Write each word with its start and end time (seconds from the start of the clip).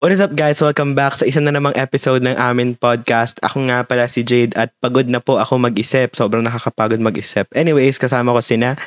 What 0.00 0.16
is 0.16 0.24
up 0.24 0.32
guys? 0.32 0.56
Welcome 0.64 0.96
back 0.96 1.20
sa 1.20 1.28
isa 1.28 1.44
na 1.44 1.52
namang 1.52 1.76
episode 1.76 2.24
ng 2.24 2.32
amin 2.32 2.72
podcast. 2.72 3.36
Ako 3.44 3.68
nga 3.68 3.84
pala 3.84 4.08
si 4.08 4.24
Jade 4.24 4.56
at 4.56 4.72
pagod 4.80 5.04
na 5.04 5.20
po 5.20 5.36
ako 5.36 5.60
mag-isip. 5.60 6.16
Sobrang 6.16 6.40
nakakapagod 6.40 7.04
mag-isip. 7.04 7.44
Anyways, 7.52 8.00
kasama 8.00 8.32
ko 8.32 8.40
sina. 8.40 8.80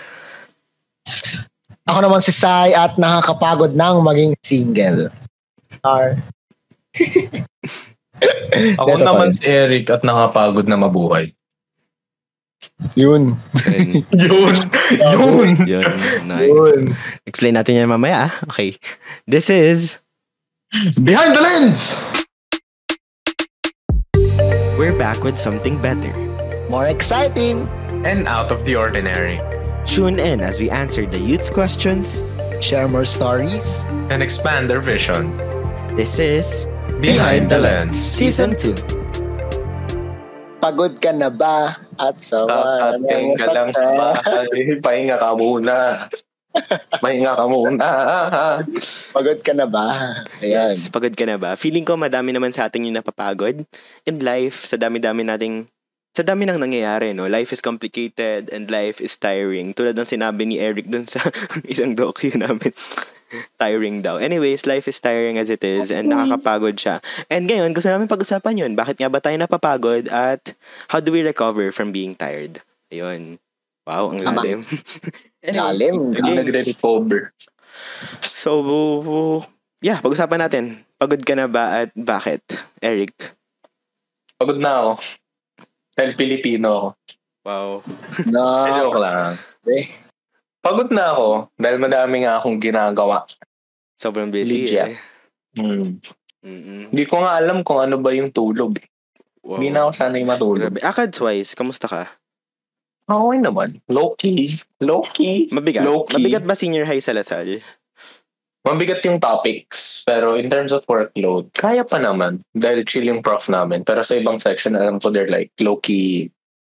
Ako 1.85 2.01
naman 2.01 2.25
si 2.25 2.33
Sai 2.33 2.73
at 2.73 2.97
nakakapagod 2.97 3.77
nang 3.77 4.01
maging 4.01 4.33
single. 4.41 5.13
R. 5.85 6.17
Ako 8.81 8.97
Ito 8.97 9.05
naman 9.05 9.29
pa 9.29 9.37
si 9.37 9.45
Eric 9.45 9.93
at 9.93 10.01
nakapagod 10.01 10.65
na 10.65 10.81
mabuhay. 10.81 11.29
Yun. 12.97 13.37
Yun! 14.17 14.55
Yun! 14.97 15.49
Yun. 15.61 15.93
Nice. 16.25 16.49
Yun. 16.49 16.81
Explain 17.29 17.53
natin 17.53 17.77
yan 17.77 17.85
mamaya. 17.85 18.33
ah. 18.33 18.49
Okay. 18.49 18.81
This 19.29 19.53
is 19.53 20.01
Behind 20.73 21.37
the 21.37 21.43
lens! 21.45 21.93
We're 24.73 24.97
back 24.97 25.21
with 25.21 25.37
something 25.37 25.77
better. 25.77 26.09
More 26.65 26.89
exciting. 26.89 27.69
And 28.01 28.25
out 28.25 28.49
of 28.49 28.65
the 28.65 28.73
ordinary. 28.73 29.37
Tune 29.85 30.17
in 30.17 30.41
as 30.41 30.57
we 30.57 30.73
answer 30.73 31.05
the 31.05 31.21
youth's 31.21 31.53
questions. 31.53 32.25
Share 32.57 32.89
more 32.89 33.05
stories. 33.05 33.85
And 34.09 34.25
expand 34.25 34.65
their 34.65 34.81
vision. 34.81 35.37
This 35.93 36.17
is 36.17 36.65
Behind 36.97 37.53
the 37.53 37.61
lens. 37.61 37.93
Season 37.93 38.57
2. 38.57 38.73
Pagod 40.57 40.97
ka 40.97 41.13
na 41.13 41.29
ba? 41.29 41.77
At 42.01 42.17
sa 42.17 42.49
Kakating 42.49 43.37
ka 43.37 43.45
lang 43.53 43.69
sa 43.77 43.93
bahay. 43.93 44.81
Pahinga 44.81 45.21
ka 45.21 45.37
muna. 45.37 46.09
Pahinga 47.01 47.33
ka 47.33 47.45
muna. 47.49 47.87
Pagod 49.09 49.39
ka 49.41 49.53
na 49.57 49.65
ba? 49.65 49.87
Ayan. 50.39 50.71
Yes, 50.71 50.87
pagod 50.87 51.13
ka 51.13 51.25
na 51.25 51.41
ba? 51.41 51.57
Feeling 51.57 51.83
ko 51.83 51.97
madami 51.97 52.31
naman 52.31 52.53
sa 52.53 52.69
ating 52.69 52.85
yung 52.87 52.97
napapagod 52.97 53.65
in 54.05 54.15
life. 54.21 54.69
Sa 54.69 54.77
dami-dami 54.77 55.25
nating 55.25 55.65
sa 56.13 56.21
dami 56.21 56.45
nang 56.45 56.61
nangyayari, 56.61 57.09
no? 57.17 57.25
Life 57.25 57.57
is 57.57 57.61
complicated 57.65 58.53
and 58.53 58.69
life 58.69 59.01
is 59.01 59.17
tiring. 59.17 59.73
Tulad 59.73 59.97
ng 59.97 60.05
sinabi 60.05 60.45
ni 60.45 60.61
Eric 60.61 60.85
dun 60.85 61.09
sa 61.09 61.25
isang 61.71 61.97
docu 61.97 62.29
namin. 62.37 62.69
tiring 63.57 64.05
daw. 64.05 64.21
Anyways, 64.21 64.69
life 64.69 64.85
is 64.85 65.01
tiring 65.01 65.41
as 65.41 65.49
it 65.49 65.65
is 65.65 65.89
and 65.89 66.13
nakakapagod 66.13 66.77
siya. 66.77 67.01
And 67.33 67.49
ngayon, 67.49 67.73
gusto 67.73 67.89
namin 67.89 68.05
pag-usapan 68.05 68.61
yun. 68.61 68.77
Bakit 68.77 69.01
nga 69.01 69.09
ba 69.09 69.17
tayo 69.17 69.33
napapagod 69.41 70.05
at 70.13 70.53
how 70.93 71.01
do 71.01 71.09
we 71.09 71.25
recover 71.25 71.73
from 71.73 71.89
being 71.89 72.13
tired? 72.13 72.61
Ayun. 72.93 73.41
Wow, 73.89 74.13
ang 74.13 74.21
lalim. 74.21 74.61
Lalim. 75.43 76.15
Okay. 76.15 76.35
Nagre-recover. 76.39 77.35
So, 78.31 78.63
yeah, 79.83 79.99
pag-usapan 79.99 80.39
natin. 80.39 80.63
Pagod 80.95 81.19
ka 81.19 81.35
na 81.35 81.51
ba 81.51 81.83
at 81.83 81.91
bakit? 81.93 82.39
Eric? 82.79 83.11
Pagod 84.39 84.55
na 84.55 84.79
ako. 84.79 84.91
Dahil 85.93 86.11
Pilipino 86.15 86.67
ako. 86.71 86.87
Wow. 87.43 87.69
Na, 88.31 88.41
Eh, 88.65 88.71
joke 88.79 88.99
lang. 89.03 89.35
Eh. 89.67 89.85
Pagod 90.63 90.89
na 90.95 91.11
ako 91.11 91.27
dahil 91.59 91.75
madami 91.75 92.23
nga 92.23 92.39
akong 92.39 92.55
ginagawa. 92.55 93.27
Sobrang 93.99 94.31
busy 94.31 94.63
Legit. 94.63 94.79
eh. 94.79 94.95
Hmm. 95.59 95.99
Mm-mm. 96.43 96.91
Hindi 96.91 97.03
ko 97.03 97.23
nga 97.23 97.39
alam 97.39 97.63
kung 97.63 97.79
ano 97.79 97.99
ba 97.99 98.11
yung 98.11 98.31
tulog. 98.31 98.79
Wow. 99.43 99.59
Hindi 99.59 99.69
na 99.71 99.87
ako 99.87 99.91
sanay 99.91 100.23
matulog. 100.23 100.71
Akads-wise, 100.79 101.51
kamusta 101.51 101.87
ka? 101.87 102.03
Okay 103.03 103.37
naman. 103.43 103.83
Low-key. 103.91 104.63
Low-key. 104.79 105.51
Mabigat. 105.51 105.83
Low-key. 105.83 106.23
Mabigat 106.23 106.43
ba 106.47 106.55
senior 106.55 106.87
high 106.87 107.03
sa 107.03 107.11
Lasal? 107.11 107.59
Mabigat 108.63 109.03
yung 109.03 109.19
topics, 109.19 110.07
pero 110.07 110.39
in 110.39 110.47
terms 110.47 110.71
of 110.71 110.87
workload, 110.87 111.51
kaya 111.51 111.83
pa 111.83 111.99
naman. 111.99 112.47
Dahil 112.55 112.87
chill 112.87 113.11
yung 113.11 113.19
prof 113.19 113.51
namin. 113.51 113.83
Pero 113.83 114.07
sa 114.07 114.15
ibang 114.15 114.39
section, 114.39 114.79
alam 114.79 115.03
ko 115.03 115.11
they're 115.11 115.27
like 115.27 115.51
low-key, 115.59 116.31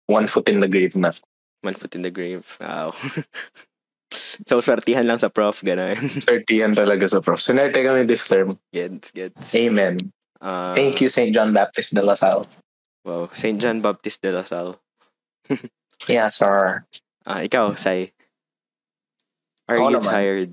one 0.08 0.24
foot 0.24 0.48
in 0.48 0.64
the 0.64 0.68
grave 0.68 0.96
na. 0.96 1.12
One 1.60 1.76
foot 1.76 1.92
in 1.92 2.00
the 2.00 2.08
grave. 2.08 2.48
Wow. 2.56 2.96
so, 4.48 4.64
swertihan 4.64 5.04
lang 5.04 5.20
sa 5.20 5.28
prof, 5.28 5.60
gano'n. 5.60 6.24
Certihan 6.24 6.72
talaga 6.80 7.04
sa 7.04 7.20
prof. 7.20 7.36
Sinerte 7.36 7.84
kami 7.84 8.08
this 8.08 8.24
term. 8.24 8.56
gets, 8.72 9.12
gets. 9.12 9.52
Amen. 9.52 10.00
Uh, 10.40 10.72
Thank 10.72 11.04
you, 11.04 11.12
St. 11.12 11.36
John 11.36 11.52
Baptist 11.52 11.92
de 11.92 12.00
La 12.00 12.16
Salle. 12.16 12.48
Wow. 13.04 13.28
St. 13.36 13.60
John 13.60 13.84
Baptist 13.84 14.24
de 14.24 14.32
La 14.32 14.48
Salle. 14.48 14.80
Yeah, 16.06 16.28
sir. 16.28 16.84
Ah, 17.24 17.40
ikaw, 17.40 17.72
Sai. 17.74 18.12
Are 19.64 19.80
Ako 19.80 19.88
you 19.88 19.96
naman. 19.96 20.12
tired? 20.12 20.52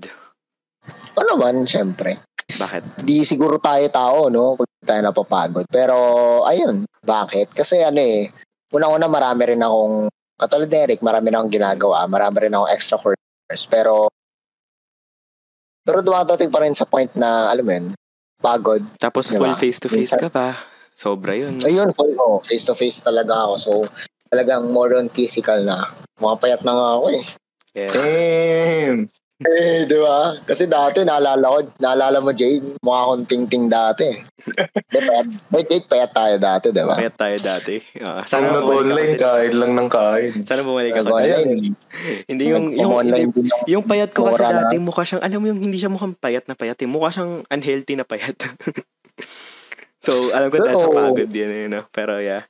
Ano 1.12 1.26
naman, 1.36 1.68
syempre. 1.68 2.16
Bakit? 2.48 3.04
Di 3.04 3.28
siguro 3.28 3.60
tayo 3.60 3.84
tao, 3.92 4.32
no? 4.32 4.56
Kung 4.56 4.64
di 4.64 4.86
tayo 4.88 5.04
napapagod. 5.04 5.68
Pero, 5.68 5.96
ayun. 6.44 6.88
Bakit? 6.98 7.52
Kasi 7.52 7.84
ano 7.84 8.00
eh, 8.00 8.32
unang-una 8.72 9.04
marami 9.06 9.52
rin 9.52 9.60
akong, 9.60 10.08
katulad 10.40 10.68
ni 10.68 10.78
Eric, 10.80 11.00
marami 11.04 11.28
na 11.28 11.44
akong 11.44 11.52
ginagawa. 11.52 12.08
Marami 12.08 12.36
rin 12.40 12.56
akong 12.56 12.72
extra 12.72 12.96
courses. 12.96 13.68
Pero, 13.68 14.08
pero 15.84 16.00
dumadating 16.00 16.48
pa 16.48 16.64
rin 16.64 16.72
sa 16.72 16.88
point 16.88 17.12
na, 17.12 17.52
alam 17.52 17.64
mo 17.66 17.72
yun, 17.74 17.86
pagod. 18.40 18.80
Tapos 18.96 19.28
Diba? 19.28 19.44
full 19.44 19.56
face-to-face 19.60 20.16
Minsan- 20.16 20.22
ka 20.24 20.30
pa. 20.32 20.48
Sobra 20.92 21.32
yun. 21.32 21.60
Ayun, 21.60 21.92
full 21.92 22.12
ko. 22.12 22.40
Face 22.40 22.64
to 22.64 22.72
face 22.72 23.00
talaga 23.00 23.48
ako. 23.48 23.54
So, 23.56 23.72
talagang 24.32 24.72
more 24.72 24.96
on 24.96 25.12
physical 25.12 25.60
na. 25.60 25.92
Mga 26.16 26.36
payat 26.40 26.60
na 26.64 26.72
nga 26.72 26.88
ako 26.96 27.06
eh. 27.12 27.24
Yeah. 27.76 27.92
Damn. 27.92 29.12
Eh, 29.42 29.90
di 29.90 29.98
ba? 29.98 30.38
Kasi 30.46 30.70
dati, 30.70 31.02
naalala 31.02 31.42
ko, 31.42 31.58
naalala 31.82 32.22
mo, 32.22 32.30
Jade, 32.30 32.78
mukha 32.78 33.10
akong 33.10 33.26
ting-ting 33.26 33.66
dati. 33.66 34.06
Di, 34.86 34.98
payat. 35.02 35.26
Wait, 35.54 35.66
wait, 35.66 35.86
payat 35.90 36.14
tayo 36.14 36.34
dati, 36.38 36.70
di 36.70 36.82
ba? 36.86 36.94
Kaya 36.94 37.10
tayo 37.10 37.36
dati. 37.42 37.82
Ah, 37.98 38.22
Sana 38.22 38.54
sana 38.54 38.62
bumalik 38.62 39.18
nag-online, 39.18 39.18
kain 39.18 39.54
lang 39.58 39.72
ng 39.74 39.88
kain. 39.90 40.32
Sana 40.46 40.62
bumalik 40.62 40.94
ako. 40.94 41.10
Nag-online. 41.10 41.74
Hindi 42.30 42.44
yung, 42.48 42.64
yung, 42.70 42.92
Nag-online 42.94 43.30
hindi, 43.34 43.50
yung 43.66 43.84
payat 43.84 44.10
ko 44.14 44.30
kasi 44.30 44.42
dati, 44.46 44.74
mukha 44.78 45.02
siyang, 45.02 45.22
alam 45.26 45.38
mo 45.42 45.46
yung 45.50 45.60
hindi 45.60 45.78
siya 45.78 45.92
mukhang 45.92 46.14
payat 46.16 46.46
na 46.46 46.54
payat. 46.54 46.78
Eh. 46.80 46.88
Mukha 46.88 47.10
siyang 47.10 47.42
unhealthy 47.46 47.94
na 47.98 48.06
payat. 48.06 48.38
so, 50.06 50.32
alam 50.32 50.48
ko 50.48 50.62
dahil 50.62 50.78
sa 50.78 50.90
pagod 50.90 51.30
yun, 51.30 51.50
you 51.50 51.70
know. 51.70 51.84
Pero 51.90 52.18
yeah. 52.22 52.46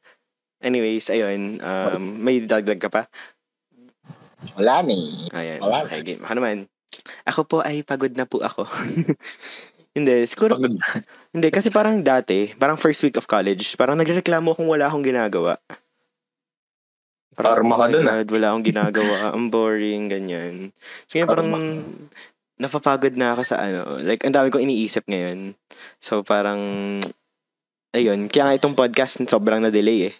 Anyways, 0.62 1.10
ayun. 1.10 1.58
Um, 1.58 2.22
may 2.22 2.38
dagdag 2.46 2.78
ka 2.78 2.88
pa? 2.88 3.10
Wala 4.58 4.82
ni. 4.86 5.26
Ayan. 5.34 5.58
Wala. 5.58 5.86
Okay, 5.86 6.02
game. 6.02 6.22
Ako 6.22 6.34
naman. 6.38 6.56
Ako 7.26 7.40
po 7.46 7.56
ay 7.62 7.82
pagod 7.82 8.14
na 8.14 8.26
po 8.26 8.38
ako. 8.42 8.66
hindi, 9.96 10.14
siguro, 10.30 10.54
Pagod. 10.58 10.78
hindi, 11.34 11.48
kasi 11.50 11.68
parang 11.68 11.98
dati, 12.02 12.54
parang 12.54 12.78
first 12.78 13.02
week 13.02 13.18
of 13.18 13.26
college, 13.26 13.74
parang 13.74 13.98
nagreklamo 13.98 14.54
kung 14.54 14.70
wala 14.70 14.86
akong 14.86 15.02
ginagawa. 15.02 15.58
Karma 17.32 17.74
ka 17.80 17.86
dun, 17.88 18.06
ah. 18.06 18.20
God, 18.22 18.28
wala 18.28 18.46
akong 18.52 18.66
ginagawa. 18.66 19.16
Ang 19.34 19.48
boring, 19.48 20.12
ganyan. 20.12 20.54
So, 21.08 21.16
ngayon 21.16 21.30
parang 21.30 21.50
napapagod 22.60 23.16
na 23.16 23.34
ako 23.34 23.42
sa 23.42 23.56
ano. 23.58 23.98
Like, 23.98 24.22
ang 24.22 24.36
dami 24.36 24.52
kong 24.52 24.62
iniisip 24.62 25.02
ngayon. 25.10 25.58
So, 25.98 26.22
parang, 26.22 26.60
ayun. 27.90 28.30
Kaya 28.30 28.46
nga 28.46 28.58
itong 28.60 28.78
podcast, 28.78 29.18
sobrang 29.26 29.58
na-delay 29.64 30.12
eh. 30.12 30.14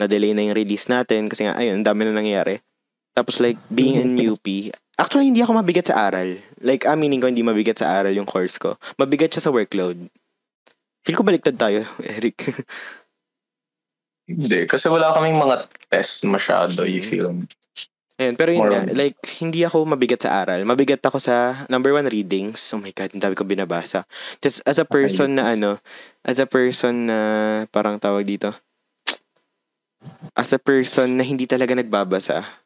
Na-delay 0.00 0.32
na 0.32 0.46
yung 0.46 0.56
release 0.56 0.88
natin 0.88 1.28
kasi 1.28 1.44
nga, 1.44 1.56
ayun, 1.56 1.80
ang 1.80 1.86
dami 1.86 2.08
na 2.08 2.16
nangyayari. 2.16 2.60
Tapos 3.12 3.38
like, 3.40 3.60
being 3.68 4.00
in 4.00 4.16
UP, 4.16 4.46
actually, 4.96 5.28
hindi 5.28 5.44
ako 5.44 5.60
mabigat 5.60 5.92
sa 5.92 6.08
aral. 6.08 6.40
Like, 6.64 6.88
aminin 6.88 7.20
ko, 7.20 7.28
hindi 7.28 7.44
mabigat 7.44 7.80
sa 7.82 8.00
aral 8.00 8.16
yung 8.16 8.28
course 8.28 8.56
ko. 8.56 8.80
Mabigat 8.96 9.36
siya 9.36 9.48
sa 9.48 9.52
workload. 9.52 10.08
Feel 11.02 11.18
ko 11.18 11.26
baliktad 11.26 11.58
tayo, 11.58 11.84
Eric. 12.16 12.64
Hindi, 14.24 14.64
kasi 14.70 14.86
wala 14.86 15.12
kaming 15.12 15.36
mga 15.36 15.68
test 15.90 16.24
masyado, 16.24 16.86
you 16.86 17.02
feel. 17.02 17.34
Ayun, 18.22 18.38
pero 18.38 18.54
yun 18.54 18.70
nga, 18.70 18.86
like, 18.94 19.18
hindi 19.42 19.66
ako 19.66 19.82
mabigat 19.82 20.22
sa 20.22 20.46
aral. 20.46 20.62
Mabigat 20.62 21.02
ako 21.02 21.18
sa, 21.18 21.66
number 21.66 21.90
one, 21.90 22.06
readings. 22.06 22.62
Oh 22.70 22.78
my 22.78 22.94
God, 22.94 23.10
ang 23.12 23.22
dami 23.24 23.34
ko 23.34 23.42
binabasa. 23.42 24.06
Just 24.38 24.62
as 24.62 24.78
a 24.78 24.86
person 24.86 25.36
na 25.36 25.52
ano, 25.58 25.82
as 26.22 26.38
a 26.38 26.46
person 26.46 27.10
na, 27.10 27.18
parang 27.74 27.98
tawag 27.98 28.22
dito, 28.22 28.54
as 30.32 30.50
a 30.52 30.60
person 30.60 31.20
na 31.20 31.24
hindi 31.24 31.44
talaga 31.44 31.76
nagbabasa, 31.76 32.62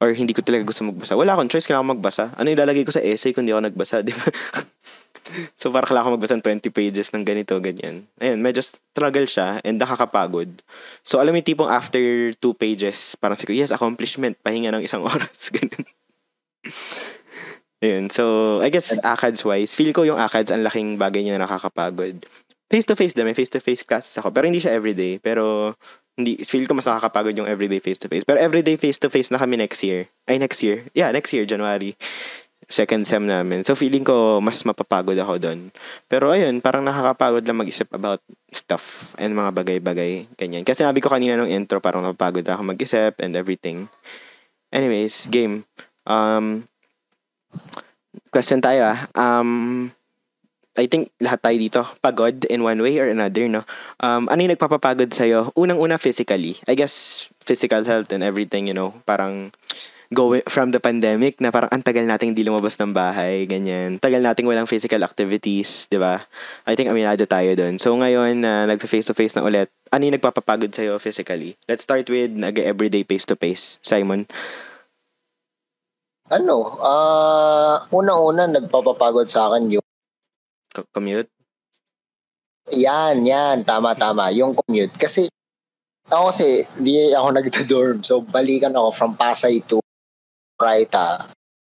or 0.00 0.12
hindi 0.12 0.36
ko 0.36 0.44
talaga 0.44 0.68
gusto 0.68 0.84
magbasa, 0.84 1.16
wala 1.16 1.32
akong 1.32 1.48
choice, 1.48 1.64
kailangan 1.64 1.96
magbasa. 1.96 2.24
Ano 2.36 2.52
ilalagay 2.52 2.84
ko 2.84 2.92
sa 2.92 3.00
essay 3.00 3.32
kung 3.32 3.48
di 3.48 3.52
ako 3.54 3.64
nagbasa, 3.64 4.02
di 4.06 4.12
ba? 4.12 4.28
so, 5.56 5.72
parang 5.72 5.88
kailangan 5.88 6.06
ko 6.12 6.14
magbasa 6.20 6.36
ng 6.36 6.44
20 6.44 6.68
pages 6.76 7.08
ng 7.16 7.24
ganito, 7.24 7.56
ganyan. 7.58 8.04
Ayun, 8.20 8.44
medyo 8.44 8.60
struggle 8.60 9.24
siya 9.24 9.64
and 9.64 9.80
nakakapagod. 9.80 10.60
So, 11.00 11.16
alam 11.16 11.32
mo 11.32 11.40
yung 11.40 11.48
tipong 11.48 11.72
after 11.72 12.00
two 12.36 12.52
pages, 12.52 13.16
parang 13.16 13.40
ko, 13.40 13.56
yes, 13.56 13.72
accomplishment, 13.72 14.36
pahinga 14.44 14.68
ng 14.76 14.84
isang 14.84 15.00
oras, 15.08 15.48
ganun. 15.56 15.84
Ayun, 17.80 18.08
so, 18.12 18.56
I 18.60 18.68
guess, 18.68 18.92
ACADS-wise, 19.00 19.72
feel 19.72 19.96
ko 19.96 20.04
yung 20.04 20.20
ACADS, 20.20 20.52
ang 20.52 20.64
laking 20.64 21.00
bagay 21.00 21.24
niya 21.24 21.40
na 21.40 21.48
nakakapagod. 21.48 22.24
Face-to-face 22.68 23.14
din, 23.16 23.24
may 23.24 23.36
face-to-face 23.36 23.86
classes 23.86 24.16
ako, 24.20 24.28
pero 24.34 24.44
hindi 24.44 24.60
siya 24.60 24.74
everyday, 24.76 25.22
pero 25.22 25.76
hindi 26.16 26.40
feel 26.48 26.64
ko 26.64 26.72
mas 26.72 26.88
nakakapagod 26.88 27.36
yung 27.36 27.48
everyday 27.48 27.78
face 27.78 28.00
to 28.00 28.08
face. 28.08 28.24
Pero 28.24 28.40
everyday 28.40 28.80
face 28.80 28.96
to 29.00 29.12
face 29.12 29.28
na 29.28 29.36
kami 29.36 29.60
next 29.60 29.84
year. 29.84 30.08
Ay 30.24 30.40
next 30.40 30.64
year. 30.64 30.88
Yeah, 30.96 31.12
next 31.12 31.30
year 31.36 31.44
January. 31.44 31.94
second 32.66 33.06
sem 33.06 33.22
namin. 33.22 33.62
So 33.62 33.78
feeling 33.78 34.02
ko 34.02 34.42
mas 34.42 34.58
mapapagod 34.66 35.14
ako 35.14 35.38
doon. 35.38 35.70
Pero 36.10 36.34
ayun, 36.34 36.58
parang 36.58 36.82
nakakapagod 36.82 37.46
lang 37.46 37.58
mag-isip 37.62 37.86
about 37.94 38.18
stuff 38.50 39.14
and 39.22 39.38
mga 39.38 39.50
bagay-bagay, 39.54 40.26
ganyan. 40.34 40.66
Kasi 40.66 40.82
sinabi 40.82 40.98
ko 40.98 41.06
kanina 41.06 41.38
nung 41.38 41.50
intro, 41.50 41.78
parang 41.78 42.02
napapagod 42.02 42.46
ako 42.46 42.74
mag-isip 42.74 43.22
and 43.22 43.38
everything. 43.38 43.86
Anyways, 44.74 45.30
game. 45.30 45.62
Um, 46.06 46.66
question 48.34 48.58
tayo 48.58 48.94
ah. 48.94 48.98
Um, 49.14 49.94
I 50.76 50.86
think 50.86 51.10
lahat 51.18 51.40
tayo 51.40 51.56
dito 51.56 51.80
pagod 52.04 52.44
in 52.52 52.60
one 52.60 52.80
way 52.84 53.00
or 53.00 53.08
another, 53.08 53.48
no? 53.48 53.64
Um, 54.00 54.28
ano 54.28 54.44
yung 54.44 54.52
nagpapapagod 54.52 55.10
sa'yo? 55.10 55.50
Unang-una, 55.56 55.96
physically. 55.96 56.60
I 56.68 56.76
guess, 56.76 57.26
physical 57.40 57.82
health 57.82 58.12
and 58.12 58.20
everything, 58.20 58.68
you 58.68 58.76
know, 58.76 58.92
parang 59.08 59.56
going 60.14 60.42
from 60.46 60.70
the 60.70 60.78
pandemic 60.78 61.40
na 61.42 61.50
parang 61.50 61.70
ang 61.74 61.82
tagal 61.82 62.06
nating 62.06 62.34
hindi 62.34 62.46
lumabas 62.46 62.78
ng 62.78 62.94
bahay, 62.94 63.48
ganyan. 63.48 63.98
Tagal 63.98 64.22
nating 64.22 64.46
walang 64.46 64.70
physical 64.70 65.02
activities, 65.02 65.90
di 65.90 65.98
ba? 65.98 66.22
I 66.68 66.78
think 66.78 66.86
aminado 66.86 67.26
tayo 67.26 67.50
doon. 67.58 67.82
So 67.82 67.96
ngayon 67.98 68.44
na 68.44 68.66
uh, 68.66 68.70
nagpa-face-to-face 68.70 69.34
na 69.38 69.42
ulit, 69.42 69.68
ano 69.90 70.02
yung 70.06 70.14
nagpapapagod 70.14 70.70
sa'yo 70.70 71.02
physically? 71.02 71.58
Let's 71.66 71.82
start 71.82 72.06
with 72.06 72.30
nag-everyday 72.30 73.02
face-to-face. 73.02 73.82
Simon? 73.82 74.30
Ano, 76.30 76.78
uh, 76.82 77.86
unang-una 77.90 78.50
nagpapapagod 78.50 79.30
sa 79.30 79.50
akin 79.50 79.78
yung 79.78 79.85
commute? 80.92 81.30
Yan, 82.74 83.22
yan. 83.22 83.62
Tama, 83.62 83.94
tama. 83.94 84.34
Yung 84.34 84.52
commute. 84.52 84.90
Kasi, 84.98 85.30
ako 86.10 86.34
kasi, 86.34 86.66
hindi 86.76 87.14
ako 87.14 87.28
nag-dorm. 87.30 87.98
So, 88.02 88.20
balikan 88.20 88.74
ako 88.74 88.90
from 88.90 89.12
Pasay 89.14 89.62
to 89.70 89.78
Raita 90.58 91.30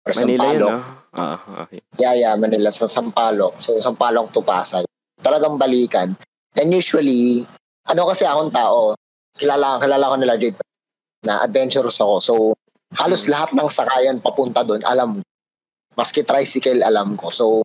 or 0.06 0.12
Manila 0.14 0.46
Sampaloc. 0.46 0.54
yun, 0.54 0.62
no? 0.62 0.78
Ah, 1.16 1.38
okay. 1.64 1.81
Yeah, 1.96 2.14
yeah, 2.14 2.34
Manila 2.37 2.70
sa 2.70 2.87
Sampaloc. 2.87 3.58
So, 3.58 3.75
Sampaloc 3.81 4.31
to 4.31 4.44
Pasay. 4.44 4.84
Talagang 5.19 5.58
balikan. 5.58 6.12
And 6.54 6.69
usually, 6.70 7.43
ano 7.88 8.06
kasi 8.06 8.22
akong 8.22 8.52
tao, 8.52 8.94
kilala, 9.34 9.81
kilala 9.81 10.12
ko 10.12 10.16
nila 10.16 10.37
dito 10.37 10.60
na 11.25 11.43
adventurous 11.43 11.98
ako. 11.98 12.14
So, 12.20 12.34
halos 12.94 13.26
Mm. 13.26 13.31
lahat 13.34 13.50
ng 13.56 13.69
sakayan 13.69 14.16
papunta 14.22 14.62
doon, 14.62 14.84
alam 14.87 15.19
mo. 15.19 15.20
Maski 15.96 16.22
tricycle, 16.22 16.84
alam 16.84 17.16
ko. 17.16 17.32
So, 17.32 17.64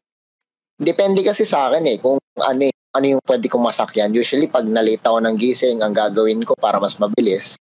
depende 0.81 1.21
kasi 1.21 1.45
sa 1.45 1.69
akin 1.69 1.85
eh, 1.85 1.97
kung 2.01 2.17
ano, 2.35 2.61
ano 2.91 3.05
yung 3.05 3.21
pwede 3.23 3.45
kong 3.45 3.63
masakyan. 3.63 4.11
Usually, 4.11 4.49
pag 4.49 4.65
nalita 4.65 5.13
ako 5.13 5.21
ng 5.21 5.37
gising, 5.37 5.79
ang 5.79 5.93
gagawin 5.93 6.41
ko 6.41 6.57
para 6.57 6.81
mas 6.81 6.97
mabilis, 6.97 7.55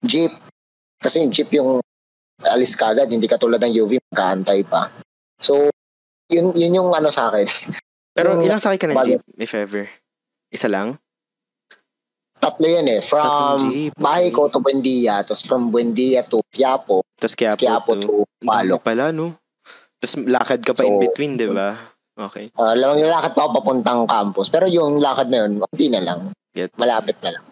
jeep. 0.00 0.32
Kasi 0.98 1.20
yung 1.20 1.30
jeep 1.30 1.52
yung 1.52 1.78
alis 2.42 2.74
kagad, 2.74 3.06
hindi 3.06 3.28
katulad 3.28 3.60
ng 3.60 3.74
UV, 3.76 4.02
magkaantay 4.10 4.66
pa. 4.66 4.90
So, 5.38 5.70
yun, 6.26 6.50
yun 6.54 6.82
yung 6.82 6.90
ano 6.90 7.12
sa 7.12 7.30
akin. 7.30 7.46
Pero 8.16 8.36
Yung- 8.36 8.44
ilang 8.44 8.60
sakay 8.60 8.76
ka 8.76 8.88
ng 8.88 8.96
bago- 8.96 9.08
jeep, 9.08 9.22
if 9.36 9.52
ever? 9.52 9.86
Isa 10.48 10.68
lang? 10.68 11.00
Tatlo 12.36 12.66
yan 12.66 12.90
eh. 12.90 13.00
From 13.00 13.70
jeep, 13.70 13.94
bahay 13.94 14.28
okay. 14.28 14.34
ko 14.34 14.50
to 14.50 14.58
Buendia, 14.58 15.22
tapos 15.22 15.46
from 15.46 15.70
Buendia 15.70 16.26
to 16.26 16.42
Quiapo, 16.50 17.06
Tapos 17.14 17.38
kaya 17.38 17.54
Quiapo 17.54 17.94
to 17.94 18.26
Palok. 18.42 18.82
pala, 18.82 19.14
no? 19.14 19.38
Tapos 20.02 20.18
lakad 20.26 20.60
ka 20.60 20.74
pa 20.74 20.82
in 20.82 20.98
So, 20.98 21.02
between, 21.06 21.38
di 21.38 21.46
ba? 21.46 21.91
Okay. 22.12 22.52
Uh, 22.52 22.76
lang 22.76 23.00
lakad 23.00 23.32
pa 23.32 23.44
ako 23.44 23.62
papuntang 23.62 24.04
campus. 24.04 24.52
Pero 24.52 24.68
yung 24.68 25.00
lakad 25.00 25.32
na 25.32 25.44
yun, 25.44 25.64
hindi 25.72 25.86
na 25.88 26.00
lang. 26.02 26.20
Gets. 26.52 26.76
Malapit 26.76 27.16
na 27.24 27.40
lang. 27.40 27.44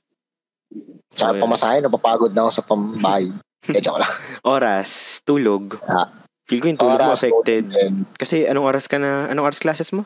Sa 1.17 1.33
Okay. 1.33 1.41
pamasahe, 1.41 1.77
napapagod 1.81 2.31
na 2.31 2.45
ako 2.45 2.51
sa 2.53 2.63
pambahay. 2.63 3.33
Eh, 3.67 3.81
joke 3.81 4.01
lang. 4.01 4.13
Oras, 4.43 5.21
tulog. 5.23 5.81
Ah. 5.85 6.09
Feel 6.45 6.61
ko 6.61 6.69
yung 6.69 6.81
tulog 6.81 6.99
mo 6.99 7.13
Oras, 7.13 7.21
affected. 7.21 7.65
and 7.73 8.05
Kasi 8.15 8.45
anong 8.45 8.67
oras 8.67 8.85
ka 8.85 8.97
na, 8.97 9.29
anong 9.29 9.49
oras 9.49 9.61
classes 9.61 9.93
mo? 9.93 10.05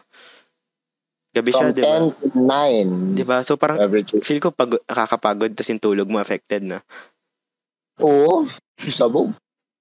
Gabi 1.34 1.50
siya, 1.50 1.66
From 1.66 1.74
di 1.74 1.82
ba? 1.82 1.98
10 1.98 2.14
to 2.14 2.26
9. 2.30 3.18
Di 3.18 3.24
ba? 3.26 3.42
So 3.42 3.58
parang 3.58 3.78
feel 4.22 4.38
ko 4.38 4.54
pag 4.54 4.70
nakakapagod 4.86 5.50
tapos 5.50 5.66
yung 5.68 5.82
tulog 5.82 6.06
mo 6.06 6.22
affected 6.22 6.62
na. 6.62 6.78
Oo. 7.98 8.46
Sabog. 8.78 9.34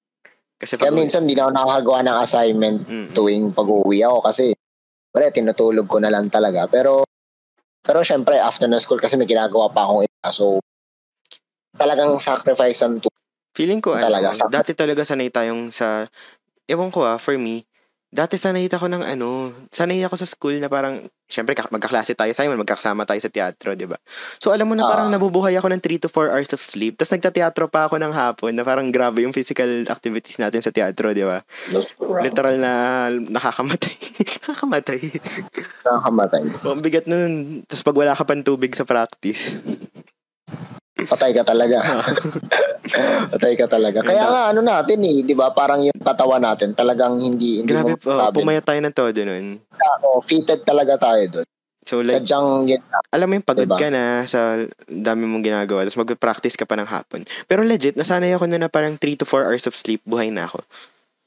Kasi 0.61 0.79
Kaya 0.79 0.89
pag 0.89 0.97
minsan, 0.97 1.27
hindi 1.27 1.35
na 1.35 1.45
ako 1.45 1.51
nakakagawa 1.53 1.99
ng 2.01 2.17
assignment 2.19 2.77
Mm, 2.87 3.07
tuwing 3.11 3.51
pag-uwi 3.51 3.99
ako 4.01 4.23
kasi 4.23 4.55
wala, 5.13 5.29
tinutulog 5.29 5.85
ko 5.85 6.01
na 6.01 6.09
lang 6.09 6.27
talaga. 6.27 6.65
Pero, 6.65 7.05
pero 7.85 8.01
syempre, 8.01 8.41
after 8.41 8.65
ng 8.65 8.81
school 8.81 8.97
kasi 8.97 9.13
may 9.13 9.29
ginagawa 9.29 9.69
pa 9.69 9.85
akong 9.85 10.03
iba. 10.03 10.29
So, 10.33 10.57
talagang 11.77 12.17
sacrifice 12.17 12.81
ang 12.81 12.97
tu- 12.97 13.13
feeling 13.53 13.77
ko, 13.77 13.93
ano, 13.93 14.09
Talaga, 14.09 14.33
sa- 14.33 14.49
dati 14.49 14.73
talaga 14.73 15.05
sanay 15.05 15.29
tayong 15.29 15.69
sa, 15.69 16.09
ewan 16.65 16.89
ko 16.89 17.05
ah, 17.05 17.21
for 17.21 17.37
me, 17.37 17.69
dati 18.13 18.37
sanay 18.37 18.69
ako 18.69 18.85
ng 18.87 19.01
ano, 19.03 19.29
sanay 19.67 20.05
ako 20.05 20.15
sa 20.15 20.29
school 20.29 20.61
na 20.61 20.69
parang, 20.69 21.01
syempre 21.25 21.51
kak- 21.51 21.73
magkaklase 21.73 22.13
tayo, 22.13 22.29
Simon, 22.29 22.61
magkakasama 22.61 23.03
tayo 23.03 23.17
sa 23.17 23.27
teatro, 23.27 23.73
di 23.73 23.89
ba? 23.89 23.97
So 24.37 24.53
alam 24.53 24.69
mo 24.69 24.77
na 24.77 24.85
parang 24.85 25.09
Ah. 25.09 25.13
nabubuhay 25.17 25.57
ako 25.57 25.73
ng 25.73 25.81
3 25.81 25.97
to 25.97 26.05
4 26.07 26.29
hours 26.29 26.53
of 26.53 26.61
sleep, 26.61 26.93
tapos 26.93 27.09
nagtateatro 27.11 27.65
pa 27.67 27.89
ako 27.89 27.97
ng 27.97 28.13
hapon, 28.13 28.53
na 28.53 28.61
parang 28.61 28.93
grabe 28.93 29.25
yung 29.25 29.33
physical 29.33 29.65
activities 29.89 30.37
natin 30.37 30.61
sa 30.61 30.69
teatro, 30.69 31.09
di 31.09 31.25
ba? 31.25 31.41
Literal 32.21 32.55
na 32.55 32.71
nakakamatay. 33.09 33.95
nakakamatay. 34.45 34.99
nakakamatay. 35.81 36.43
Ang 36.61 36.83
bigat 36.85 37.09
nun. 37.09 37.33
Tapos 37.65 37.81
pag 37.81 37.97
wala 37.97 38.13
ka 38.13 38.23
pang 38.23 38.45
tubig 38.45 38.77
sa 38.77 38.85
practice. 38.85 39.57
Patay 40.93 41.33
ka 41.33 41.41
talaga. 41.41 41.81
Patay 43.33 43.53
ka 43.57 43.65
talaga. 43.65 44.05
Kaya 44.05 44.29
nga, 44.29 44.41
ano 44.53 44.61
natin 44.61 45.01
eh, 45.01 45.25
di 45.25 45.33
ba? 45.33 45.49
Parang 45.49 45.81
yung 45.81 45.97
katawan 45.97 46.45
natin, 46.45 46.77
talagang 46.77 47.17
hindi, 47.17 47.65
hindi 47.65 47.73
Grabe 47.73 47.93
mo 47.93 47.97
po, 47.97 48.13
sabi. 48.13 48.37
pumayat 48.37 48.61
tayo 48.61 48.77
ng 48.77 48.93
todo 48.93 49.19
nun. 49.25 49.57
Ano, 49.73 50.21
fitted 50.21 50.61
talaga 50.61 51.01
tayo 51.01 51.23
doon. 51.39 51.47
So 51.83 51.99
like, 51.99 52.23
Sadyang 52.23 52.71
yun 52.71 52.79
alam 53.11 53.27
mo 53.27 53.33
yung 53.35 53.43
pagod 53.45 53.67
Diba? 53.67 53.75
ka 53.75 53.91
na 53.91 54.23
sa 54.23 54.55
dami 54.87 55.27
mong 55.27 55.43
ginagawa, 55.43 55.83
tapos 55.83 55.99
mag-practice 55.99 56.55
ka 56.55 56.63
pa 56.63 56.79
ng 56.79 56.87
hapon. 56.87 57.27
Pero 57.45 57.61
legit, 57.61 57.99
nasanay 57.99 58.31
ako 58.33 58.47
na 58.47 58.57
na 58.57 58.69
parang 58.71 58.95
3 58.95 59.19
to 59.19 59.25
4 59.27 59.51
hours 59.51 59.67
of 59.67 59.75
sleep, 59.75 59.99
buhay 60.07 60.31
na 60.31 60.47
ako. 60.47 60.63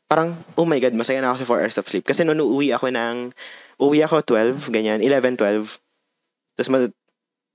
Parang, 0.09 0.39
oh 0.57 0.65
my 0.65 0.81
God, 0.81 0.97
masaya 0.97 1.21
na 1.21 1.35
ako 1.35 1.45
sa 1.45 1.49
4 1.51 1.63
hours 1.67 1.79
of 1.79 1.87
sleep. 1.91 2.07
Kasi 2.07 2.25
noon 2.25 2.41
uuwi 2.41 2.73
ako 2.73 2.89
ng, 2.89 3.37
uwi 3.79 4.01
ako 4.01 4.25
12, 4.25 4.73
ganyan, 4.73 4.99
11, 5.05 5.37
12. 5.37 5.77
Tapos 6.57 6.71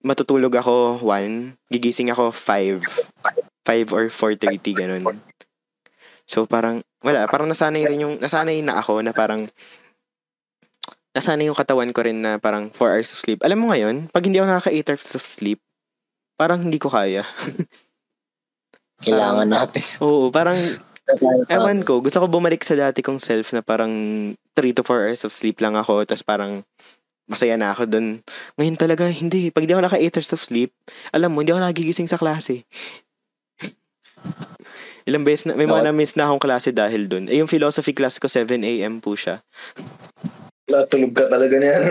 matutulog 0.01 0.53
ako 0.53 1.01
1, 1.05 1.57
gigising 1.69 2.09
ako 2.09 2.33
5. 2.33 2.81
5 3.61 3.95
or 3.95 4.09
4.30, 4.09 4.73
ganun. 4.73 5.03
So 6.25 6.49
parang, 6.49 6.81
wala, 7.05 7.29
parang 7.29 7.49
nasanay 7.49 7.85
rin 7.85 8.01
yung, 8.01 8.15
nasanay 8.17 8.65
na 8.65 8.81
ako 8.81 9.05
na 9.05 9.13
parang, 9.13 9.45
nasanay 11.13 11.49
yung 11.49 11.57
katawan 11.57 11.93
ko 11.93 12.01
rin 12.01 12.23
na 12.23 12.41
parang 12.41 12.73
4 12.73 12.97
hours 12.97 13.13
of 13.13 13.21
sleep. 13.21 13.39
Alam 13.45 13.61
mo 13.61 13.65
ngayon, 13.69 14.09
pag 14.09 14.25
hindi 14.25 14.41
ako 14.41 14.47
nakaka 14.49 14.71
8 14.73 14.89
hours 14.89 15.07
of 15.17 15.23
sleep, 15.25 15.59
parang 16.39 16.65
hindi 16.65 16.81
ko 16.81 16.89
kaya. 16.89 17.21
Kailangan 19.05 19.49
natin. 19.49 19.85
Oo, 20.01 20.33
parang, 20.33 20.57
ewan 21.49 21.81
ko, 21.85 22.01
gusto 22.01 22.21
ko 22.21 22.25
bumalik 22.29 22.65
sa 22.65 22.77
dati 22.77 23.01
kong 23.05 23.21
self 23.21 23.53
na 23.53 23.61
parang 23.61 23.91
3 24.57 24.77
to 24.77 24.81
4 24.81 25.09
hours 25.09 25.21
of 25.25 25.33
sleep 25.33 25.61
lang 25.61 25.77
ako, 25.77 26.05
tapos 26.09 26.25
parang 26.25 26.65
masaya 27.25 27.55
na 27.55 27.73
ako 27.73 27.85
doon. 27.87 28.07
Ngayon 28.57 28.77
talaga, 28.77 29.05
hindi. 29.09 29.49
Pag 29.49 29.65
di 29.65 29.73
ako 29.73 29.81
naka 29.83 29.97
8 29.99 30.17
hours 30.17 30.33
of 30.35 30.41
sleep, 30.41 30.71
alam 31.11 31.31
mo, 31.31 31.41
hindi 31.41 31.53
ako 31.53 31.61
nagigising 31.61 32.09
sa 32.09 32.19
klase. 32.19 32.65
Ilang 35.09 35.25
beses 35.25 35.49
na, 35.49 35.57
may 35.57 35.65
mga 35.65 35.89
na-miss 35.89 36.13
na 36.13 36.29
akong 36.29 36.43
klase 36.43 36.69
dahil 36.69 37.09
doon. 37.09 37.25
Eh, 37.25 37.41
yung 37.41 37.49
philosophy 37.49 37.91
class 37.91 38.21
ko, 38.21 38.29
7 38.29 38.61
a.m. 38.61 39.01
po 39.01 39.17
siya. 39.17 39.41
Natulog 40.69 41.11
ka 41.11 41.25
talaga 41.25 41.57
niyan. 41.57 41.81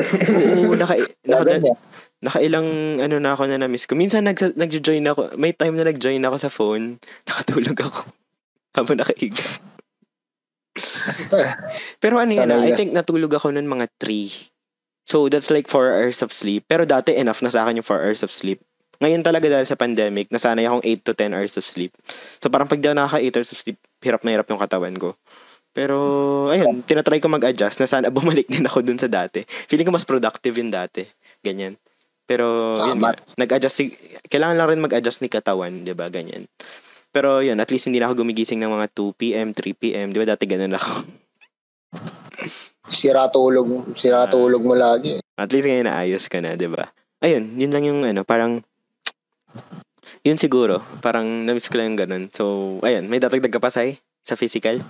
Oo, 0.71 0.79
naka, 0.79 0.95
naka, 1.29 1.43
Talaga 1.43 1.59
niya. 1.59 1.75
nakailang 2.23 2.69
ano 3.03 3.17
na 3.19 3.35
ako 3.35 3.43
na 3.51 3.59
na-miss 3.59 3.91
ko. 3.91 3.99
Minsan 3.99 4.31
nag, 4.31 4.39
nag-join 4.55 5.03
ako, 5.05 5.35
may 5.37 5.51
time 5.53 5.75
na 5.75 5.91
nag-join 5.91 6.23
ako 6.23 6.37
sa 6.39 6.51
phone, 6.53 6.97
nakatulog 7.29 7.77
ako 7.77 8.01
habang 8.79 9.03
nakahiga. 9.03 9.43
Pero 11.99 12.23
ano 12.23 12.31
yun, 12.31 12.47
ah, 12.55 12.63
I 12.63 12.79
think 12.79 12.95
natulog 12.95 13.35
ako 13.35 13.51
nun 13.51 13.67
mga 13.67 13.91
3. 13.99 14.49
So 15.11 15.27
that's 15.27 15.51
like 15.51 15.67
4 15.67 15.91
hours 15.91 16.23
of 16.23 16.31
sleep. 16.31 16.71
Pero 16.71 16.87
dati 16.87 17.19
enough 17.19 17.43
na 17.43 17.51
sa 17.51 17.67
akin 17.67 17.83
yung 17.83 17.89
4 17.89 18.07
hours 18.07 18.23
of 18.23 18.31
sleep. 18.31 18.63
Ngayon 19.03 19.27
talaga 19.27 19.51
dahil 19.51 19.67
sa 19.67 19.75
pandemic, 19.75 20.31
nasanay 20.31 20.71
akong 20.71 20.87
8 20.87 21.03
to 21.03 21.13
10 21.19 21.35
hours 21.35 21.59
of 21.59 21.67
sleep. 21.67 21.91
So 22.39 22.47
parang 22.47 22.71
pag 22.71 22.79
ako 22.79 22.95
nakaka 22.95 23.19
8 23.19 23.35
hours 23.35 23.51
of 23.51 23.59
sleep, 23.59 23.79
hirap 24.07 24.23
na 24.23 24.39
hirap 24.39 24.47
yung 24.47 24.63
katawan 24.63 24.95
ko. 24.95 25.19
Pero, 25.71 25.97
ayun, 26.51 26.83
tinatry 26.83 27.23
ko 27.23 27.31
mag-adjust 27.31 27.79
na 27.79 27.87
sana 27.87 28.11
bumalik 28.15 28.47
din 28.47 28.67
ako 28.67 28.83
dun 28.87 28.99
sa 28.99 29.07
dati. 29.07 29.43
Feeling 29.71 29.87
ko 29.87 29.95
mas 29.95 30.07
productive 30.07 30.55
yung 30.59 30.71
dati. 30.71 31.07
Ganyan. 31.43 31.79
Pero, 32.27 32.79
yun 32.79 32.99
nga, 33.03 33.15
nag-adjust, 33.39 33.75
si, 33.75 33.95
kailangan 34.31 34.59
lang 34.59 34.69
rin 34.75 34.83
mag-adjust 34.83 35.23
ni 35.23 35.31
katawan, 35.31 35.83
di 35.83 35.95
ba, 35.95 36.11
ganyan. 36.11 36.47
Pero, 37.11 37.43
yun, 37.43 37.59
at 37.59 37.71
least 37.71 37.91
hindi 37.91 37.99
na 37.99 38.11
ako 38.11 38.23
gumigising 38.23 38.63
ng 38.63 38.71
mga 38.71 38.87
2 38.95 39.19
p.m., 39.19 39.49
3 39.55 39.75
p.m., 39.75 40.07
di 40.15 40.19
ba, 40.19 40.27
dati 40.27 40.47
ganun 40.47 40.75
ako. 40.75 40.95
Sira 42.89 43.29
tulog, 43.29 43.93
sira 44.01 44.25
Ah. 44.25 44.31
tulog 44.33 44.65
mo 44.65 44.73
lagi. 44.73 45.21
At 45.37 45.53
least 45.53 45.69
ngayon 45.69 45.89
naayos 45.89 46.25
ka 46.33 46.41
na, 46.41 46.57
di 46.57 46.65
ba? 46.65 46.89
Ayun, 47.21 47.61
yun 47.61 47.73
lang 47.73 47.85
yung, 47.85 48.01
ano, 48.09 48.25
parang, 48.25 48.65
yun 50.25 50.41
siguro, 50.41 50.81
parang, 51.05 51.45
na-miss 51.45 51.69
ko 51.69 51.77
lang 51.77 51.93
yung 51.93 52.01
ganun. 52.01 52.25
So, 52.33 52.77
ayun, 52.81 53.05
may 53.13 53.21
datagdag 53.21 53.53
ka 53.53 53.61
pa, 53.61 53.69
Sai, 53.69 54.01
sa 54.25 54.37
physical? 54.41 54.81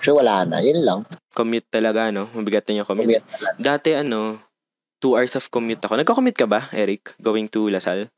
Actually, 0.00 0.24
wala 0.24 0.48
na. 0.48 0.58
Yun 0.64 0.80
lang. 0.82 1.00
Commute 1.36 1.68
talaga, 1.68 2.08
no? 2.08 2.26
Mabigat 2.32 2.64
na 2.66 2.80
yung 2.80 2.88
commute. 2.88 3.20
Commute 3.20 3.28
na. 3.44 3.50
Dati, 3.60 3.92
ano, 3.94 4.40
two 4.98 5.14
hours 5.14 5.36
of 5.36 5.46
commute 5.52 5.84
ako. 5.84 5.94
Nagko-commute 6.00 6.40
ka 6.40 6.48
ba, 6.48 6.66
Eric? 6.72 7.14
Going 7.20 7.46
to 7.52 7.68
Lasal? 7.68 8.08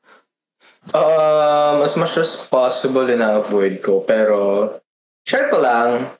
Um, 0.97 1.85
as 1.85 1.93
much 2.01 2.17
as 2.17 2.49
possible, 2.49 3.05
ina-avoid 3.05 3.85
ko. 3.85 4.01
Pero, 4.07 4.81
share 5.29 5.53
ko 5.53 5.61
lang. 5.61 6.17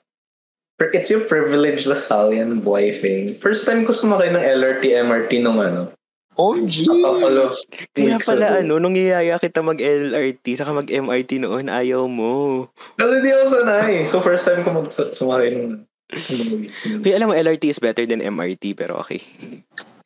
It's 0.89 1.13
your 1.13 1.21
privilege 1.29 1.85
Lasallian 1.85 2.65
boy 2.65 2.89
thing. 2.89 3.29
First 3.29 3.69
time 3.69 3.85
ko 3.85 3.93
sumakay 3.93 4.33
ng 4.33 4.41
LRT, 4.41 4.97
MRT 5.05 5.31
nung 5.45 5.61
ano. 5.61 5.93
OMG! 6.39 6.87
A 6.87 6.95
couple 7.03 7.37
of 7.43 7.53
Kaya 7.91 8.15
pala, 8.17 8.47
ago. 8.49 8.59
ano, 8.63 8.73
nung 8.79 8.95
iyaya 8.95 9.35
kita 9.37 9.61
mag-LRT, 9.61 10.57
saka 10.57 10.71
mag-MRT 10.73 11.43
noon, 11.43 11.67
ayaw 11.67 12.07
mo. 12.07 12.65
Kasi 12.95 13.19
di 13.19 13.29
ako 13.29 13.45
sanay. 13.45 14.07
So, 14.07 14.23
first 14.23 14.47
time 14.47 14.63
ko 14.63 14.71
mag- 14.71 14.89
sumakay 14.89 15.53
ng 15.53 15.85
ng 16.11 16.49
weeks. 16.59 16.87
Kaya 16.87 17.19
alam 17.19 17.31
mo, 17.31 17.35
LRT 17.35 17.63
is 17.71 17.79
better 17.83 18.03
than 18.07 18.23
MRT, 18.23 18.75
pero 18.75 18.99
okay. 18.99 19.21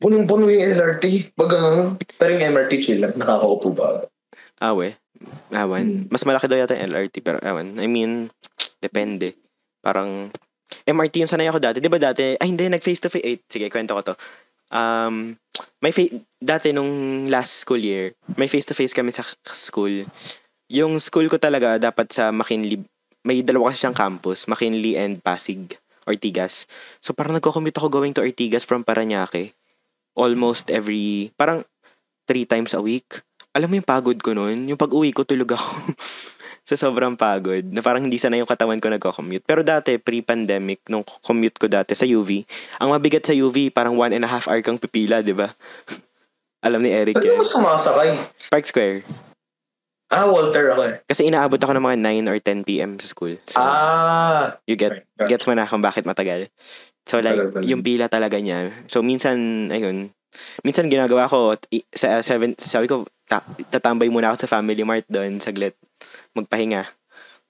Punong-puno 0.01 0.49
yung 0.49 0.65
LRT. 0.75 1.33
Baga. 1.37 1.93
Pero 2.19 2.29
yung 2.35 2.45
MRT 2.51 2.71
chill 2.81 2.99
lang. 3.01 3.13
Nakakaupo 3.15 3.69
ba? 3.73 4.05
Awe. 4.61 4.97
Awan. 5.53 5.85
Hmm. 5.85 6.01
Mas 6.11 6.25
malaki 6.27 6.45
daw 6.45 6.57
yata 6.59 6.77
yung 6.77 6.93
LRT, 6.93 7.15
pero 7.21 7.37
awan. 7.41 7.77
I 7.81 7.87
mean, 7.89 8.29
depende. 8.81 9.33
Parang, 9.81 10.29
MRT 10.85 11.25
yung 11.25 11.31
sanay 11.31 11.49
ako 11.49 11.59
dati. 11.61 11.77
Di 11.79 11.89
ba 11.89 12.01
dati, 12.01 12.35
ay 12.35 12.47
hindi, 12.47 12.65
nag-face 12.69 13.01
to 13.05 13.09
face. 13.09 13.45
Sige, 13.49 13.69
kwento 13.69 13.93
ko 13.93 14.13
to. 14.13 14.15
Um, 14.73 15.37
may 15.79 15.93
fa- 15.93 16.17
dati 16.41 16.73
nung 16.73 17.25
last 17.29 17.61
school 17.63 17.79
year, 17.79 18.17
may 18.35 18.49
face 18.49 18.65
to 18.65 18.75
face 18.75 18.91
kami 18.91 19.13
sa 19.13 19.23
school. 19.53 20.03
Yung 20.67 20.97
school 20.97 21.29
ko 21.29 21.37
talaga 21.37 21.77
dapat 21.77 22.09
sa 22.09 22.33
McKinley, 22.33 22.81
may 23.21 23.45
dalawa 23.45 23.69
kasi 23.69 23.85
siyang 23.85 23.97
campus, 23.97 24.49
McKinley 24.49 24.97
and 24.97 25.21
Pasig, 25.21 25.77
Ortigas. 26.09 26.65
So 27.01 27.13
parang 27.13 27.37
nagko-commute 27.37 27.77
ako 27.77 27.87
going 27.89 28.13
to 28.17 28.25
Ortigas 28.25 28.65
from 28.65 28.81
Paranaque. 28.81 29.53
Almost 30.17 30.73
every, 30.73 31.29
parang 31.37 31.65
three 32.25 32.49
times 32.49 32.73
a 32.73 32.81
week. 32.81 33.21
Alam 33.53 33.71
mo 33.71 33.75
yung 33.79 33.87
pagod 33.87 34.17
ko 34.19 34.33
noon? 34.33 34.67
Yung 34.67 34.79
pag-uwi 34.79 35.13
ko, 35.13 35.23
tulog 35.23 35.53
ako. 35.53 35.69
sa 36.65 36.75
sobrang 36.75 37.13
pagod. 37.13 37.61
Na 37.69 37.79
parang 37.79 38.01
hindi 38.01 38.17
sana 38.17 38.35
yung 38.35 38.49
katawan 38.49 38.81
ko 38.81 38.89
nagko-commute. 38.89 39.45
Pero 39.45 39.61
dati, 39.61 39.95
pre-pandemic, 39.95 40.81
nung 40.89 41.05
commute 41.21 41.55
ko 41.55 41.69
dati 41.69 41.93
sa 41.93 42.03
UV, 42.03 42.41
ang 42.81 42.89
mabigat 42.89 43.21
sa 43.21 43.31
UV, 43.31 43.69
parang 43.69 43.93
one 43.93 44.11
and 44.11 44.25
a 44.25 44.29
half 44.29 44.49
hour 44.49 44.59
kang 44.59 44.81
pipila, 44.81 45.21
di 45.21 45.31
ba? 45.31 45.53
Alam 46.65 46.81
ni 46.81 46.89
Eric 46.89 47.21
Saan 47.21 47.29
yan. 47.29 47.37
mo 47.37 47.45
sumasakay? 47.45 48.09
Park 48.49 48.65
Square. 48.65 49.05
Ah, 50.09 50.25
Walter 50.25 50.73
ako 50.73 50.81
eh. 50.85 50.95
Kasi 51.05 51.29
inaabot 51.29 51.57
ako 51.57 51.73
ng 51.73 51.85
mga 51.85 51.97
9 52.25 52.29
or 52.29 52.37
10 52.37 52.61
p.m. 52.61 52.97
sa 52.97 53.09
school. 53.09 53.37
So, 53.45 53.57
Ah. 53.57 54.57
you 54.65 54.73
get, 54.73 55.05
Right. 55.17 55.29
gets 55.29 55.45
mo 55.45 55.53
na 55.53 55.65
kung 55.65 55.81
bakit 55.81 56.05
matagal. 56.05 56.49
So 57.05 57.21
like, 57.21 57.37
yung 57.61 57.85
pila 57.85 58.09
talaga 58.09 58.41
niya. 58.41 58.73
So 58.89 59.05
minsan, 59.05 59.69
ayun, 59.69 60.09
minsan 60.61 60.89
ginagawa 60.89 61.29
ko, 61.29 61.53
sa 61.93 62.17
uh, 62.17 62.23
seven, 62.25 62.57
sabi 62.57 62.89
ko, 62.89 63.05
ta- 63.25 63.45
tatambay 63.69 64.09
muna 64.09 64.33
ako 64.33 64.45
sa 64.45 64.51
Family 64.51 64.81
Mart 64.81 65.05
doon, 65.05 65.37
saglit, 65.37 65.77
magpahinga. 66.37 66.87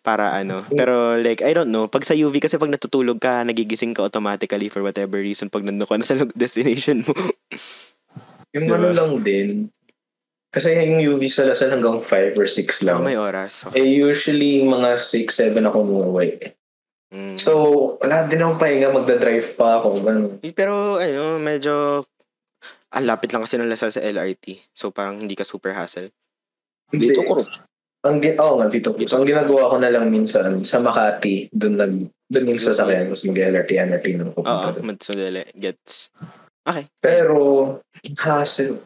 Para 0.06 0.38
ano. 0.38 0.62
Pero 0.70 1.18
like, 1.18 1.42
I 1.42 1.58
don't 1.58 1.74
know. 1.74 1.90
Pag 1.90 2.06
sa 2.06 2.14
UV 2.14 2.38
kasi 2.38 2.62
pag 2.62 2.70
natutulog 2.70 3.18
ka, 3.18 3.42
nagigising 3.42 3.98
ka 3.98 4.06
automatically 4.06 4.70
for 4.70 4.86
whatever 4.86 5.18
reason 5.18 5.50
pag 5.50 5.66
nandun 5.66 5.90
ka 5.90 5.98
na 5.98 6.06
sa 6.06 6.16
destination 6.38 7.02
mo. 7.02 7.14
Yung 8.54 8.70
Diba? 8.70 8.78
ano 8.78 8.90
lang 8.94 9.12
din. 9.26 9.50
Kasi 10.54 10.72
yung 10.72 11.04
UV 11.04 11.28
sa 11.28 11.44
Lasal 11.44 11.74
hanggang 11.74 12.00
5 12.00 12.40
or 12.40 12.48
6 12.48 12.88
lang. 12.88 13.02
Oh, 13.02 13.08
may 13.08 13.20
oras. 13.20 13.68
Eh, 13.76 13.84
usually, 13.84 14.64
mga 14.64 14.96
6, 14.96 15.52
7 15.52 15.60
ako 15.68 15.84
umuwi. 15.84 16.56
Mm. 17.12 17.36
So, 17.36 17.52
wala 18.00 18.24
din 18.32 18.40
akong 18.40 18.62
pahinga. 18.62 18.96
Magdadrive 18.96 19.60
pa 19.60 19.84
ako. 19.84 20.00
Ganun. 20.00 20.40
Pero 20.56 20.96
ano, 20.96 21.44
medyo 21.44 22.06
ang 22.96 23.06
lapit 23.06 23.36
lang 23.36 23.44
kasi 23.44 23.60
ng 23.60 23.68
Lasal 23.68 23.92
sa 23.92 24.00
LRT. 24.00 24.72
So 24.72 24.96
parang 24.96 25.20
hindi 25.20 25.36
ka 25.36 25.44
super 25.44 25.76
hassle. 25.76 26.16
Dito 26.96 27.28
ko 27.28 27.44
rin. 27.44 27.48
Ang 28.06 28.22
gin 28.22 28.38
oh, 28.38 28.62
nga. 28.62 28.70
Dito. 28.70 28.94
So, 29.10 29.18
ang 29.18 29.28
ginagawa 29.28 29.74
ko 29.74 29.76
na 29.82 29.90
lang 29.90 30.14
minsan, 30.14 30.62
sa 30.62 30.78
Makati, 30.78 31.50
doon 31.50 31.76
nag, 31.76 31.94
doon 32.30 32.50
yung 32.54 32.62
sasakyan, 32.62 33.10
tapos 33.10 33.26
mag-LRT, 33.26 33.72
na 33.82 33.98
Oo, 33.98 34.34
pupunta 34.38 34.70
doon. 34.78 34.86
madali. 34.94 35.44
Gets. 35.58 36.14
Okay. 36.62 36.86
Pero, 37.02 37.38
hassle. 38.22 38.86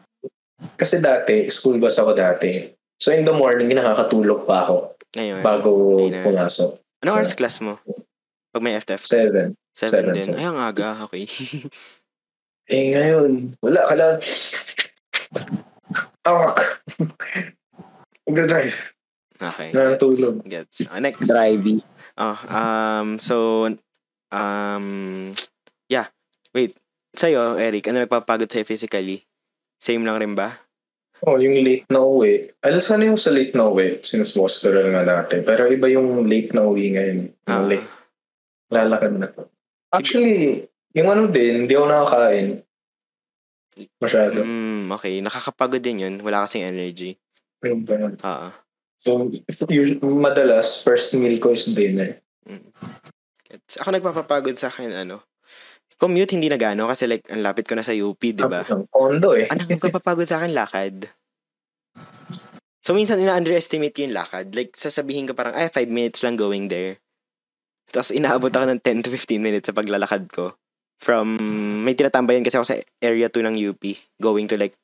Kasi 0.76 1.04
dati, 1.04 1.52
school 1.52 1.76
bus 1.76 2.00
ako 2.00 2.16
dati. 2.16 2.52
So, 2.96 3.12
in 3.12 3.28
the 3.28 3.32
morning, 3.36 3.68
nakakatulog 3.72 4.48
pa 4.48 4.64
ako 4.64 4.96
Ngayon. 5.16 5.40
bago 5.44 5.70
Hindi 6.04 6.16
na. 6.16 6.24
pumasok. 6.24 6.70
Anong 7.04 7.16
oras 7.20 7.36
class 7.36 7.60
mo? 7.64 7.80
Pag 8.52 8.64
may 8.64 8.76
FTF? 8.76 9.04
Seven. 9.04 9.56
Seven 9.72 9.92
seven, 9.92 10.12
din. 10.16 10.24
seven. 10.28 10.40
Ay, 10.40 10.46
ang 10.48 10.60
aga. 10.60 11.04
Okay. 11.08 11.24
Eh, 12.70 12.94
ngayon, 12.94 13.58
wala 13.66 13.82
ka 13.82 13.94
lang. 13.98 14.16
Awak. 16.22 16.54
Magdadrive. 18.30 18.78
okay. 19.40 19.68
Nakatulog. 19.72 20.44
Gets. 20.44 20.86
Ah, 20.86 21.00
next. 21.00 21.24
Drivey. 21.24 21.80
Oh, 22.20 22.36
um, 22.46 23.16
so, 23.16 23.64
um, 24.28 24.86
yeah. 25.88 26.12
Wait. 26.52 26.76
Sa'yo, 27.10 27.58
Eric, 27.58 27.90
ano 27.90 28.04
nagpapagod 28.04 28.46
sa'yo 28.46 28.62
physically? 28.62 29.26
Same 29.80 30.04
lang 30.06 30.20
rin 30.22 30.36
ba? 30.36 30.60
Oh, 31.26 31.36
yung 31.36 31.58
late 31.60 31.84
na 31.92 32.00
uwi. 32.00 32.48
Alam 32.64 32.80
sana 32.80 33.04
yung 33.04 33.20
sa 33.20 33.28
late 33.28 33.52
na 33.52 33.68
uwi, 33.68 34.00
since 34.00 34.32
hospital 34.38 34.88
nga 34.88 35.04
natin. 35.04 35.44
Pero 35.44 35.68
iba 35.68 35.84
yung 35.90 36.24
late 36.24 36.54
na 36.56 36.64
uwi 36.64 36.96
ngayon. 36.96 37.18
Yung 37.28 37.50
Ah. 37.50 37.66
late, 37.66 37.88
lalakad 38.72 39.12
na. 39.18 39.28
Actually, 39.92 40.64
yung 40.96 41.08
ano 41.10 41.28
din, 41.28 41.66
hindi 41.66 41.74
ako 41.76 41.86
nakakain. 41.90 42.48
Masyado. 44.00 44.38
Mm, 44.44 44.88
okay. 44.96 45.20
Nakakapagod 45.20 45.82
din 45.82 46.02
yun. 46.04 46.14
Wala 46.24 46.46
kasing 46.46 46.64
energy. 46.64 47.16
Yung 47.64 47.84
ganun. 47.84 48.16
Oo. 48.16 48.48
So, 49.00 49.32
usually, 49.72 49.96
madalas, 50.04 50.84
first 50.84 51.16
meal 51.16 51.40
ko 51.40 51.56
is 51.56 51.64
dinner. 51.72 52.20
Gets. 53.48 53.80
Ako 53.80 53.96
nagpapapagod 53.96 54.60
sa 54.60 54.68
akin, 54.68 54.92
ano, 54.92 55.24
commute 55.96 56.36
hindi 56.36 56.52
na 56.52 56.60
gano 56.60 56.88
kasi 56.88 57.08
like, 57.08 57.24
ang 57.32 57.40
lapit 57.40 57.64
ko 57.64 57.76
na 57.76 57.84
sa 57.84 57.96
UP, 57.96 58.20
di 58.20 58.44
ba? 58.44 58.60
Ang 58.68 58.84
condo 58.92 59.32
eh. 59.32 59.48
Ano 59.48 59.64
nagpapapagod 59.64 60.28
sa 60.28 60.40
akin? 60.40 60.52
Lakad. 60.52 61.08
So, 62.84 62.92
minsan 62.92 63.20
ina-underestimate 63.24 63.96
ko 63.96 64.04
yung 64.04 64.16
lakad. 64.16 64.52
Like, 64.52 64.76
sasabihin 64.76 65.28
ko 65.28 65.32
parang, 65.32 65.56
ay, 65.56 65.72
5 65.72 65.88
minutes 65.88 66.20
lang 66.20 66.36
going 66.36 66.68
there. 66.68 67.00
Tapos, 67.88 68.12
inaabot 68.12 68.52
ako 68.52 68.68
ng 68.68 68.80
10 68.84 69.04
to 69.04 69.10
15 69.12 69.40
minutes 69.40 69.68
sa 69.68 69.76
paglalakad 69.76 70.28
ko. 70.28 70.56
From, 71.00 71.40
may 71.80 71.96
tinatambayan 71.96 72.44
kasi 72.44 72.60
ako 72.60 72.66
sa 72.68 72.76
area 73.00 73.32
2 73.32 73.48
ng 73.48 73.56
UP. 73.56 73.80
Going 74.20 74.44
to 74.52 74.60
like, 74.60 74.76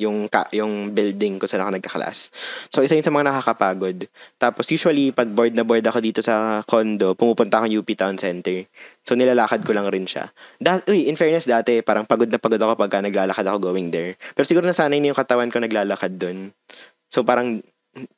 yung 0.00 0.26
ka, 0.26 0.48
yung 0.56 0.96
building 0.96 1.36
ko 1.36 1.44
saan 1.44 1.62
ako 1.62 1.76
nagkaklas. 1.76 2.32
So, 2.72 2.80
isa 2.80 2.96
yun 2.96 3.04
sa 3.04 3.12
mga 3.12 3.28
nakakapagod. 3.28 4.08
Tapos, 4.40 4.64
usually, 4.72 5.12
pag 5.12 5.28
bored 5.28 5.52
na 5.52 5.62
bored 5.62 5.84
ako 5.84 5.98
dito 6.00 6.20
sa 6.24 6.64
condo, 6.64 7.12
pumupunta 7.12 7.60
ako 7.60 7.84
UP 7.84 7.88
Town 7.92 8.16
Center. 8.16 8.64
So, 9.04 9.12
nilalakad 9.14 9.62
ko 9.62 9.76
lang 9.76 9.92
rin 9.92 10.08
siya. 10.08 10.32
Dat, 10.56 10.88
uy, 10.88 11.06
in 11.06 11.18
fairness, 11.20 11.44
dati, 11.44 11.84
parang 11.84 12.08
pagod 12.08 12.30
na 12.32 12.40
pagod 12.40 12.60
ako 12.60 12.74
pagka 12.80 13.04
naglalakad 13.04 13.44
ako 13.44 13.72
going 13.72 13.92
there. 13.92 14.16
Pero 14.32 14.44
siguro 14.48 14.64
nasanay 14.64 14.98
na 14.98 15.12
yung 15.12 15.18
katawan 15.18 15.52
ko 15.52 15.60
naglalakad 15.60 16.16
dun. 16.16 16.56
So, 17.12 17.20
parang, 17.22 17.60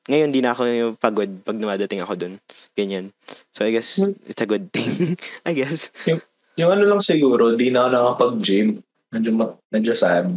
ngayon 0.07 0.31
di 0.31 0.38
na 0.38 0.54
ako 0.54 0.95
pagod 1.02 1.26
pag 1.43 1.59
dumadating 1.59 1.99
ako 1.99 2.14
dun. 2.14 2.35
Ganyan. 2.78 3.11
So, 3.50 3.66
I 3.66 3.75
guess, 3.75 3.99
it's 4.31 4.38
a 4.38 4.47
good 4.47 4.71
thing. 4.71 5.19
I 5.49 5.52
guess. 5.52 5.90
Yung 6.54 6.71
ano 6.71 6.87
lang 6.87 7.02
siguro, 7.02 7.59
di 7.59 7.75
na 7.75 7.87
ako 7.87 7.90
nakapag-gym. 7.90 8.78
Medyo, 9.11 9.31
medyo 9.71 9.93
sad. 9.95 10.31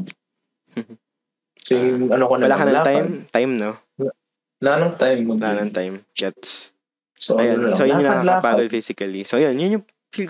So, 1.67 1.75
yung 1.75 2.07
ano 2.07 2.23
ko 2.31 2.39
na 2.39 2.47
Wala 2.47 2.55
ka 2.55 2.63
lang, 2.63 2.75
ng 2.79 2.87
time? 2.87 3.07
Time, 3.27 3.51
no? 3.59 3.71
Wala 4.63 4.71
nang 4.79 4.95
time. 4.95 5.21
Wala 5.27 5.49
ng 5.59 5.71
time. 5.75 5.95
Gets. 6.15 6.71
So, 7.19 7.35
ano 7.35 7.59
na 7.59 7.67
lang, 7.73 7.75
So, 7.75 7.83
yun 7.83 7.99
yung 7.99 8.07
nakakapagod 8.07 8.71
physically. 8.71 9.27
So, 9.27 9.35
yun. 9.35 9.59
Yun 9.59 9.75
yung, 9.75 9.83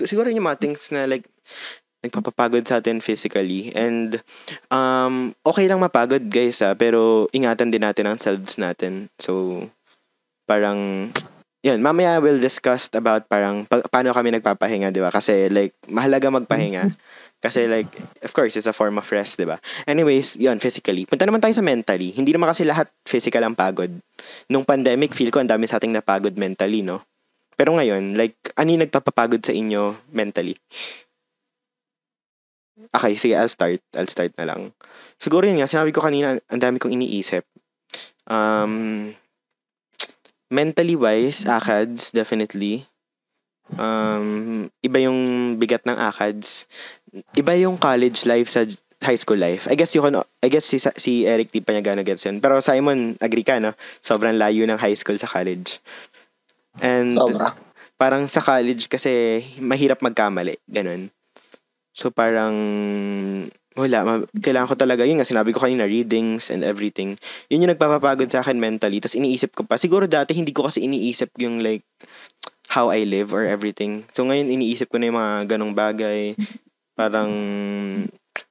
siguro 0.10 0.34
yun 0.34 0.42
yung 0.42 0.50
mga 0.50 0.58
things 0.66 0.90
na 0.90 1.06
like, 1.06 1.30
nagpapapagod 2.02 2.66
sa 2.66 2.82
atin 2.82 3.06
physically. 3.06 3.70
And, 3.78 4.18
um, 4.74 5.38
okay 5.46 5.70
lang 5.70 5.78
mapagod, 5.78 6.26
guys, 6.26 6.58
ah, 6.66 6.74
pero 6.74 7.30
ingatan 7.30 7.70
din 7.70 7.86
natin 7.86 8.10
ang 8.10 8.18
selves 8.18 8.58
natin. 8.58 9.14
So, 9.22 9.62
parang, 10.50 11.14
yun, 11.62 11.86
mamaya 11.86 12.18
we'll 12.18 12.42
discuss 12.42 12.90
about 12.98 13.30
parang, 13.30 13.70
pa- 13.70 13.86
paano 13.94 14.10
kami 14.10 14.34
nagpapahinga, 14.34 14.90
di 14.90 15.06
ba? 15.06 15.14
Kasi, 15.14 15.54
like, 15.54 15.78
mahalaga 15.86 16.34
magpahinga. 16.34 16.90
Kasi, 17.38 17.70
like, 17.70 17.94
of 18.26 18.34
course, 18.34 18.58
it's 18.58 18.66
a 18.66 18.74
form 18.74 18.98
of 18.98 19.06
rest, 19.14 19.38
di 19.38 19.46
ba? 19.46 19.62
Anyways, 19.86 20.42
yun, 20.42 20.58
physically. 20.58 21.06
Punta 21.06 21.22
naman 21.22 21.38
tayo 21.38 21.54
sa 21.54 21.62
mentally. 21.62 22.10
Hindi 22.10 22.34
naman 22.34 22.50
kasi 22.50 22.66
lahat 22.66 22.90
physical 23.06 23.46
ang 23.46 23.54
pagod. 23.54 23.94
Nung 24.50 24.66
pandemic, 24.66 25.14
feel 25.14 25.30
ko 25.30 25.38
ang 25.38 25.50
dami 25.50 25.70
sa 25.70 25.78
ating 25.78 25.94
napagod 25.94 26.34
mentally, 26.34 26.82
no? 26.82 27.06
Pero 27.54 27.78
ngayon, 27.78 28.18
like, 28.18 28.38
ano 28.58 28.74
yung 28.74 28.84
nagpapapagod 28.86 29.42
sa 29.46 29.54
inyo 29.54 30.02
mentally? 30.10 30.58
Okay, 32.94 33.18
sige, 33.18 33.34
I'll 33.38 33.50
start. 33.50 33.82
I'll 33.94 34.10
start 34.10 34.34
na 34.38 34.46
lang. 34.46 34.74
Siguro 35.18 35.46
yun 35.46 35.58
nga, 35.62 35.70
sinabi 35.70 35.94
ko 35.94 36.02
kanina, 36.02 36.38
ang 36.50 36.62
dami 36.62 36.78
kong 36.78 36.94
iniisip. 36.94 37.46
Um, 38.30 39.14
mentally 40.50 40.94
wise, 40.94 41.46
ACADS, 41.46 42.14
definitely. 42.14 42.86
Um, 43.76 44.70
iba 44.80 45.04
yung 45.04 45.54
bigat 45.60 45.84
ng 45.84 45.98
ACADS. 45.98 46.70
Iba 47.38 47.54
yung 47.58 47.78
college 47.78 48.26
life 48.26 48.50
sa 48.52 48.66
high 49.04 49.20
school 49.20 49.38
life. 49.38 49.70
I 49.70 49.78
guess 49.78 49.94
you 49.94 50.02
can, 50.02 50.18
I 50.42 50.50
guess 50.50 50.66
si, 50.66 50.82
si 50.82 51.30
Eric 51.30 51.54
di 51.54 51.62
pa 51.62 51.74
niya 51.74 51.86
gana 51.86 52.02
gets 52.02 52.26
yun. 52.26 52.42
Pero 52.42 52.58
Simon, 52.62 53.14
agree 53.22 53.46
ka, 53.46 53.62
no? 53.62 53.78
Sobrang 54.02 54.34
layo 54.34 54.66
ng 54.66 54.80
high 54.82 54.98
school 54.98 55.18
sa 55.22 55.30
college. 55.30 55.78
And 56.82 57.18
Sobra. 57.18 57.54
parang 57.98 58.26
sa 58.26 58.42
college 58.42 58.90
kasi 58.90 59.44
mahirap 59.62 60.02
magkamali. 60.02 60.58
Ganun. 60.66 61.14
So 61.94 62.10
parang 62.10 62.56
wala, 63.78 64.02
ma- 64.02 64.30
kailangan 64.42 64.74
ko 64.74 64.76
talaga, 64.78 65.06
yun 65.06 65.22
nga 65.22 65.30
sinabi 65.30 65.54
ko 65.54 65.62
kanina, 65.62 65.86
readings 65.86 66.50
and 66.50 66.66
everything. 66.66 67.14
Yun 67.54 67.62
yung 67.62 67.72
nagpapapagod 67.78 68.26
sa 68.34 68.42
akin 68.42 68.58
mentally. 68.58 68.98
Tapos 68.98 69.14
iniisip 69.14 69.54
ko 69.54 69.62
pa, 69.70 69.78
siguro 69.78 70.10
dati 70.10 70.34
hindi 70.34 70.50
ko 70.50 70.66
kasi 70.66 70.82
iniisip 70.82 71.38
yung 71.38 71.62
like, 71.62 71.86
how 72.68 72.92
I 72.92 73.08
live 73.08 73.32
or 73.32 73.48
everything. 73.48 74.04
So 74.12 74.28
ngayon 74.28 74.52
iniisip 74.52 74.92
ko 74.92 75.00
na 75.00 75.08
yung 75.08 75.20
mga 75.22 75.56
ganong 75.56 75.74
bagay. 75.78 76.36
Parang 76.98 77.32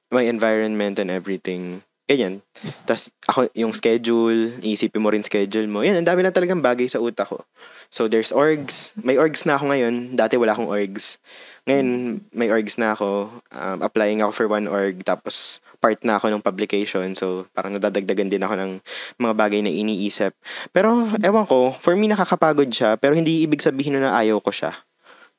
my 0.07 0.23
environment 0.23 0.97
and 1.03 1.11
everything. 1.11 1.83
Ganyan. 2.07 2.39
Tapos 2.87 3.11
ako, 3.27 3.51
yung 3.51 3.75
schedule, 3.75 4.55
iisipin 4.63 5.03
mo 5.03 5.11
rin 5.11 5.27
schedule 5.27 5.67
mo. 5.67 5.83
Yan, 5.83 5.99
ang 5.99 6.07
dami 6.07 6.23
na 6.23 6.31
talagang 6.31 6.63
bagay 6.63 6.87
sa 6.87 7.03
utak 7.03 7.27
ko. 7.27 7.43
So 7.91 8.07
there's 8.07 8.31
orgs. 8.31 8.95
May 8.95 9.19
orgs 9.19 9.43
na 9.43 9.59
ako 9.59 9.75
ngayon. 9.75 10.15
Dati 10.15 10.39
wala 10.39 10.55
akong 10.55 10.71
orgs. 10.71 11.19
Ngayon, 11.67 11.87
may 12.31 12.47
orgs 12.47 12.79
na 12.79 12.95
ako. 12.95 13.27
Um, 13.51 13.79
applying 13.83 14.23
ako 14.23 14.31
for 14.31 14.47
one 14.47 14.71
org. 14.71 15.03
Tapos 15.03 15.59
part 15.83 15.99
na 16.07 16.15
ako 16.15 16.31
ng 16.31 16.39
publication. 16.39 17.11
So 17.11 17.51
parang 17.51 17.75
nadadagdagan 17.75 18.31
din 18.31 18.43
ako 18.43 18.55
ng 18.55 18.71
mga 19.19 19.33
bagay 19.35 19.59
na 19.59 19.71
iniisip. 19.71 20.31
Pero 20.71 21.11
ewan 21.19 21.43
ko, 21.43 21.75
for 21.75 21.99
me 21.99 22.07
nakakapagod 22.07 22.71
siya. 22.71 22.95
Pero 22.95 23.19
hindi 23.19 23.43
ibig 23.43 23.59
sabihin 23.59 23.99
na 23.99 24.15
ayaw 24.15 24.39
ko 24.39 24.55
siya. 24.55 24.79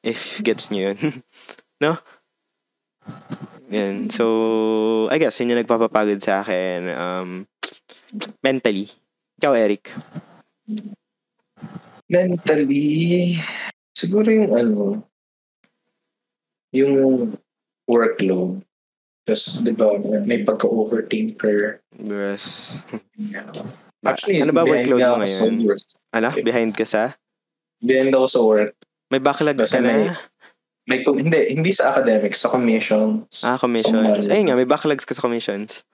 If 0.05 0.45
gets 0.45 0.69
nyo 0.69 0.93
yun. 0.93 1.25
no? 1.85 1.97
Yan. 3.69 4.09
So, 4.09 5.09
I 5.13 5.21
guess, 5.21 5.37
yun 5.41 5.53
yung 5.53 5.61
nagpapapagod 5.61 6.21
sa 6.25 6.41
akin. 6.41 6.89
Um, 6.89 7.29
mentally. 8.41 8.89
Ikaw, 9.39 9.53
Eric. 9.55 9.93
Mentally, 12.09 13.37
siguro 13.93 14.33
yung 14.33 14.51
ano, 14.57 15.05
yung 16.73 16.93
workload. 17.85 18.65
Tapos, 19.29 19.61
di 19.61 19.73
ba, 19.77 19.93
may 20.25 20.41
pagka-overthinker. 20.41 21.85
Yes. 22.01 22.73
Actually, 24.09 24.41
ano 24.41 24.57
ba 24.57 24.65
workload 24.65 25.01
mo 25.05 25.21
ngayon? 25.21 25.55
work. 25.69 25.83
Ano? 26.17 26.29
Behind 26.41 26.73
ka 26.73 26.89
sa? 26.89 27.21
Behind 27.85 28.15
ako 28.17 28.27
sa 28.27 28.41
work. 28.41 28.73
May 29.13 29.21
backlogs 29.21 29.61
Kasi 29.61 29.77
ka 29.77 29.85
na? 29.85 29.89
May, 29.93 30.05
com- 31.05 31.21
hindi, 31.21 31.53
hindi 31.53 31.71
sa 31.71 31.93
academics, 31.93 32.41
sa 32.41 32.49
commissions. 32.49 33.45
Ah, 33.45 33.61
commissions. 33.61 34.25
Sa- 34.25 34.33
Ayun 34.33 34.49
nga, 34.49 34.57
may 34.57 34.69
backlogs 34.69 35.05
ka 35.05 35.13
sa 35.13 35.21
commissions. 35.21 35.85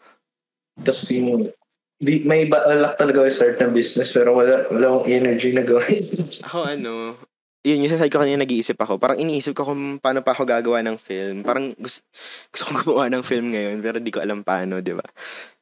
Tapos 0.78 1.02
yung, 1.10 1.50
di, 1.98 2.22
may 2.22 2.46
balak 2.46 2.94
talaga 2.94 3.26
yung 3.26 3.34
start 3.34 3.58
ng 3.58 3.74
business 3.74 4.14
pero 4.14 4.38
wala, 4.38 4.70
wala 4.70 4.86
akong 4.94 5.10
energy 5.10 5.50
na 5.50 5.66
gawin. 5.66 6.02
Ako 6.46 6.58
ano, 6.62 7.18
yun, 7.64 7.80
yung 7.80 7.92
sasabi 7.96 8.12
ko 8.12 8.20
kanina 8.20 8.44
nag-iisip 8.44 8.76
ako. 8.76 9.00
Parang 9.00 9.16
iniisip 9.16 9.56
ko 9.56 9.64
kung 9.64 9.96
paano 9.96 10.20
pa 10.20 10.36
ako 10.36 10.44
gagawa 10.44 10.84
ng 10.84 11.00
film. 11.00 11.40
Parang 11.40 11.72
gusto, 11.80 12.04
gusto 12.52 12.62
kong 12.68 12.78
gumawa 12.84 13.08
ng 13.08 13.24
film 13.24 13.48
ngayon 13.48 13.80
pero 13.80 13.96
di 14.04 14.12
ko 14.12 14.20
alam 14.20 14.44
paano, 14.44 14.84
di 14.84 14.92
ba? 14.92 15.04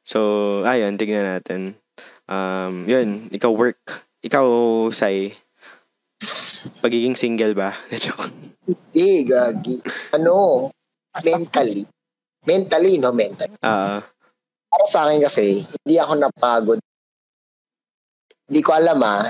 So, 0.03 0.19
ayun, 0.67 0.99
tignan 0.99 1.23
natin. 1.23 1.79
Um, 2.27 2.83
yun, 2.91 3.31
ikaw 3.31 3.55
work. 3.55 4.03
Ikaw, 4.19 4.45
Sai, 4.91 5.31
pagiging 6.83 7.15
single 7.15 7.55
ba? 7.55 7.71
Joke. 8.03 8.52
Eh, 8.71 9.27
gagi. 9.27 9.75
Ano? 10.15 10.69
Mentally. 11.19 11.83
Mentally, 12.47 12.93
no? 12.99 13.11
Mentally. 13.11 13.55
Ah, 13.59 13.99
Para 14.71 14.85
sa 14.89 15.05
akin 15.05 15.21
kasi, 15.21 15.61
hindi 15.61 15.95
ako 15.99 16.13
napagod. 16.17 16.79
Hindi 18.47 18.61
ko 18.63 18.71
alam 18.73 18.99
ah. 19.03 19.29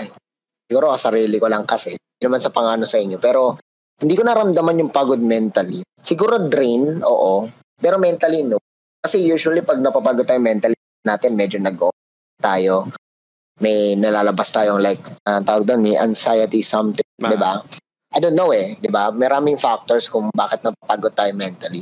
Siguro 0.70 0.94
sa 0.96 1.10
sarili 1.12 1.42
ko 1.42 1.50
lang 1.50 1.66
kasi. 1.66 1.98
Hindi 1.98 2.24
naman 2.24 2.42
sa 2.42 2.54
pangano 2.54 2.86
sa 2.88 3.02
inyo. 3.02 3.18
Pero, 3.20 3.58
hindi 4.00 4.14
ko 4.16 4.24
naramdaman 4.24 4.80
yung 4.80 4.92
pagod 4.94 5.20
mentally. 5.20 5.84
Siguro 6.00 6.40
drain, 6.48 7.04
oo. 7.04 7.50
Pero 7.78 8.00
mentally, 8.00 8.48
no. 8.48 8.62
Kasi 9.04 9.20
usually, 9.28 9.66
pag 9.66 9.84
napapagod 9.84 10.24
tayo 10.24 10.40
mentally 10.40 10.78
natin, 11.04 11.36
medyo 11.36 11.60
nag 11.60 11.76
tayo. 12.40 12.88
May 13.60 13.96
nalalabas 14.00 14.50
tayong 14.50 14.82
like, 14.82 15.04
uh, 15.28 15.44
tawag 15.44 15.68
doon, 15.68 15.84
may 15.84 15.96
anxiety 16.00 16.64
something, 16.64 17.06
di 17.20 17.38
ba? 17.38 17.62
I 18.14 18.22
don't 18.22 18.38
know 18.38 18.54
eh, 18.54 18.78
di 18.78 18.94
ba? 18.94 19.10
Maraming 19.10 19.58
factors 19.58 20.06
kung 20.06 20.30
bakit 20.30 20.62
napapagod 20.62 21.18
tayo 21.18 21.34
mentally 21.34 21.82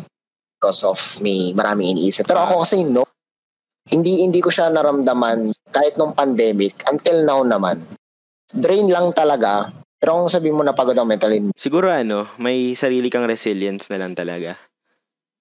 because 0.56 0.82
of 0.88 0.98
may 1.20 1.52
maraming 1.52 2.00
iniisip. 2.00 2.24
Pero 2.24 2.48
ako 2.48 2.63
kasi 2.63 2.88
no, 2.88 3.04
hindi 3.91 4.24
hindi 4.24 4.39
ko 4.39 4.48
siya 4.48 4.72
naramdaman 4.72 5.52
kahit 5.74 6.00
nung 6.00 6.15
pandemic 6.15 6.80
until 6.88 7.28
now 7.28 7.44
naman. 7.44 7.84
Drain 8.52 8.88
lang 8.88 9.12
talaga. 9.12 9.76
Pero 10.02 10.17
kung 10.17 10.32
sabihin 10.32 10.58
mo 10.58 10.63
napagod 10.63 10.98
ako 10.98 11.06
mentally, 11.06 11.39
siguro 11.54 11.91
ano, 11.91 12.32
may 12.41 12.74
sarili 12.74 13.12
kang 13.12 13.28
resilience 13.28 13.91
na 13.91 14.02
lang 14.02 14.15
talaga. 14.17 14.58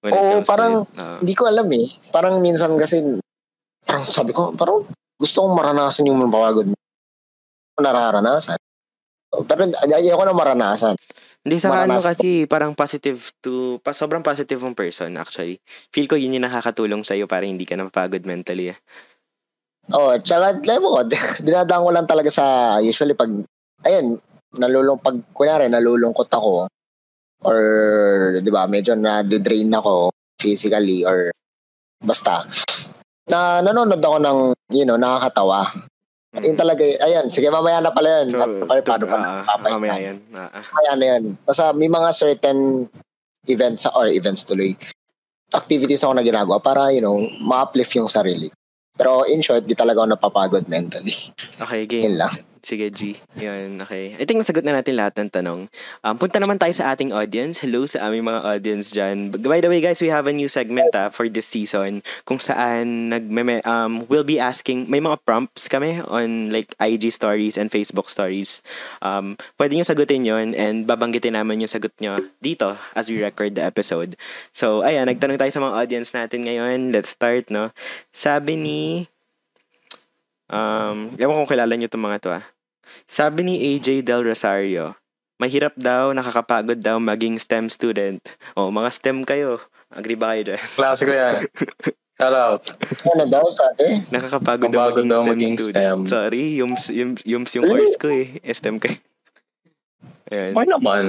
When 0.01 0.13
Oo, 0.17 0.35
parang. 0.41 0.85
Ah. 0.97 1.21
hindi 1.21 1.33
ko 1.37 1.45
alam 1.45 1.69
eh. 1.73 1.85
Parang 2.09 2.41
minsan 2.41 2.73
kasi, 2.77 3.21
parang 3.85 4.05
sabi 4.09 4.33
ko, 4.33 4.53
parang 4.57 4.89
gusto 5.17 5.45
kong 5.45 5.53
maranasan 5.53 6.09
yung 6.09 6.17
mapagod 6.25 6.73
mo. 6.73 6.77
Nararanasan. 7.77 8.57
Pero 9.31 9.61
ayoko 9.95 10.23
na 10.27 10.35
maranasan. 10.35 10.95
Hindi 11.41 11.57
sa 11.57 11.73
ano 11.73 11.97
kasi 11.97 12.45
parang 12.45 12.77
positive 12.77 13.17
to, 13.41 13.81
pa, 13.81 13.95
sobrang 13.95 14.21
positive 14.21 14.61
mong 14.61 14.77
person 14.77 15.15
actually. 15.17 15.57
Feel 15.89 16.05
ko 16.05 16.19
yun 16.19 16.37
yung 16.37 16.45
nakakatulong 16.45 17.01
sa'yo 17.01 17.25
para 17.25 17.47
hindi 17.49 17.65
ka 17.65 17.79
napapagod 17.79 18.21
mentally. 18.27 18.75
eh. 18.75 18.77
Oh, 19.89 20.13
tsaka 20.21 20.61
alam 20.61 20.81
mo, 20.85 21.01
dinadaan 21.45 21.81
ko 21.81 21.89
lang 21.89 22.05
talaga 22.05 22.29
sa 22.29 22.77
usually 22.77 23.17
pag 23.17 23.31
ayun, 23.87 24.21
nalulung 24.53 24.99
pag 25.01 25.17
kunyari 25.33 25.71
nalulungkot 25.71 26.27
ako 26.29 26.67
or 27.41 27.59
'di 28.37 28.51
ba, 28.53 28.69
medyo 28.69 28.93
na-drain 28.93 29.71
ako 29.73 30.13
physically 30.37 31.01
or 31.07 31.33
basta 32.03 32.45
na 33.31 33.63
nanonood 33.65 34.03
ako 34.03 34.17
ng 34.21 34.39
you 34.75 34.85
know, 34.85 34.95
nakakatawa. 34.99 35.67
Yun 36.31 36.55
talaga, 36.55 36.79
eh. 36.79 36.95
ayan, 36.95 37.27
sige 37.27 37.51
mamaya 37.51 37.83
na 37.83 37.91
pala 37.91 38.23
yun. 38.23 38.31
So, 38.31 38.39
Paano 38.39 38.63
pa- 38.63 38.79
paano 38.81 39.05
pa 39.05 39.17
ah, 39.19 39.43
papay- 39.45 39.73
mamaya 39.75 39.97
yan. 39.99 40.17
Ah, 40.31 40.47
ah. 40.49 40.63
Mamaya 40.63 40.91
na 40.95 41.05
yun. 41.11 41.23
Basta 41.43 41.75
may 41.75 41.91
mga 41.91 42.09
certain 42.15 42.87
events 43.45 43.83
or 43.91 44.07
events 44.07 44.47
tuloy 44.47 44.71
activities 45.51 45.99
ako 45.99 46.15
na 46.15 46.23
ginagawa 46.23 46.63
para, 46.63 46.95
you 46.95 47.03
know, 47.03 47.19
ma-uplift 47.43 47.91
yung 47.93 48.07
sarili. 48.07 48.47
Pero 48.95 49.27
in 49.27 49.43
short, 49.43 49.67
di 49.67 49.75
talaga 49.75 49.99
ako 49.99 50.07
napapagod 50.09 50.63
mentally. 50.67 51.11
Okay, 51.59 51.83
game. 51.83 52.07
Yun 52.07 52.15
lang. 52.15 52.31
Sige, 52.61 52.93
G. 52.93 53.17
Yan, 53.41 53.81
okay. 53.81 54.13
I 54.21 54.23
think 54.29 54.37
nasagot 54.37 54.61
na 54.61 54.77
natin 54.77 54.93
lahat 54.93 55.17
ng 55.17 55.33
tanong. 55.33 55.65
Um, 56.05 56.15
punta 56.21 56.37
naman 56.37 56.61
tayo 56.61 56.69
sa 56.77 56.93
ating 56.93 57.09
audience. 57.09 57.57
Hello 57.57 57.89
sa 57.89 58.05
aming 58.05 58.21
mga 58.21 58.41
audience 58.45 58.93
dyan. 58.93 59.33
By 59.33 59.65
the 59.65 59.69
way, 59.69 59.81
guys, 59.81 59.97
we 59.97 60.13
have 60.13 60.29
a 60.29 60.33
new 60.33 60.45
segment 60.45 60.93
ah, 60.93 61.09
for 61.09 61.25
this 61.25 61.49
season 61.49 62.05
kung 62.21 62.37
saan 62.37 63.09
nag 63.09 63.25
um, 63.65 64.05
we'll 64.05 64.27
be 64.27 64.37
asking, 64.37 64.85
may 64.85 65.01
mga 65.01 65.25
prompts 65.25 65.65
kami 65.65 66.05
on 66.05 66.53
like 66.53 66.77
IG 66.77 67.09
stories 67.09 67.57
and 67.57 67.73
Facebook 67.73 68.13
stories. 68.13 68.61
Um, 69.01 69.41
pwede 69.57 69.73
nyo 69.73 69.85
sagutin 69.85 70.21
yon 70.21 70.53
and 70.53 70.85
babanggitin 70.85 71.33
namin 71.33 71.65
yung 71.65 71.73
sagot 71.73 71.97
nyo 71.97 72.21
dito 72.45 72.77
as 72.93 73.09
we 73.09 73.17
record 73.17 73.57
the 73.57 73.65
episode. 73.65 74.13
So, 74.53 74.85
ayan, 74.85 75.09
nagtanong 75.09 75.41
tayo 75.41 75.49
sa 75.49 75.65
mga 75.65 75.77
audience 75.81 76.13
natin 76.13 76.45
ngayon. 76.45 76.93
Let's 76.93 77.17
start, 77.17 77.49
no? 77.49 77.73
Sabi 78.13 78.53
ni 78.53 79.09
Um, 80.51 81.15
ewan 81.15 81.39
kung 81.41 81.55
kilala 81.55 81.73
nyo 81.79 81.87
itong 81.87 82.03
mga 82.03 82.19
to 82.19 82.29
ah. 82.35 82.43
Sabi 83.07 83.47
ni 83.47 83.55
AJ 83.71 84.03
Del 84.03 84.27
Rosario, 84.27 84.99
mahirap 85.39 85.71
daw, 85.79 86.11
nakakapagod 86.11 86.83
daw 86.83 86.99
maging 86.99 87.39
STEM 87.39 87.71
student. 87.71 88.19
O, 88.59 88.67
mga 88.67 88.89
STEM 88.91 89.23
kayo. 89.23 89.63
Agree 89.87 90.19
ba 90.19 90.35
kayo 90.35 90.53
dyan? 90.53 90.61
Ko 90.75 91.11
yan. 91.11 91.35
Shout 92.19 92.35
out. 92.35 92.63
Ano 93.07 93.23
daw 93.31 93.47
sabi? 93.47 94.03
Nakakapagod 94.11 94.69
daw 94.75 94.91
maging, 94.91 95.07
daw 95.07 95.23
STEM 95.23 95.31
maging 95.31 95.55
student. 95.55 95.71
STEM. 95.71 95.99
Sorry, 96.11 96.43
yums, 96.59 96.83
yums, 96.91 97.19
yums 97.23 97.51
yung 97.55 97.65
course 97.71 97.95
ko 97.95 98.07
eh. 98.11 98.43
STEM 98.51 98.75
kayo. 98.75 98.99
Ayan. 100.35 100.51
Why 100.51 100.67
naman? 100.67 101.03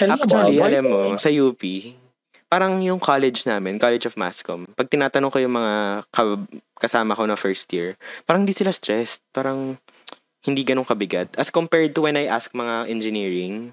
Actually, 0.00 0.60
alam 0.60 0.84
mo, 0.84 1.16
sa 1.16 1.28
UP, 1.32 1.60
parang 2.52 2.76
yung 2.84 3.00
college 3.00 3.48
namin, 3.48 3.80
College 3.80 4.12
of 4.12 4.20
Masscom, 4.20 4.68
pag 4.76 4.92
tinatanong 4.92 5.32
ko 5.32 5.40
yung 5.40 5.56
mga 5.56 6.04
ka- 6.12 6.44
kasama 6.76 7.16
ko 7.16 7.24
na 7.24 7.40
first 7.40 7.64
year, 7.72 7.96
parang 8.28 8.44
hindi 8.44 8.52
sila 8.52 8.68
stressed. 8.76 9.24
Parang 9.32 9.80
hindi 10.44 10.60
ganun 10.60 10.84
kabigat. 10.84 11.32
As 11.40 11.48
compared 11.48 11.96
to 11.96 12.04
when 12.04 12.20
I 12.20 12.28
ask 12.28 12.52
mga 12.52 12.92
engineering, 12.92 13.72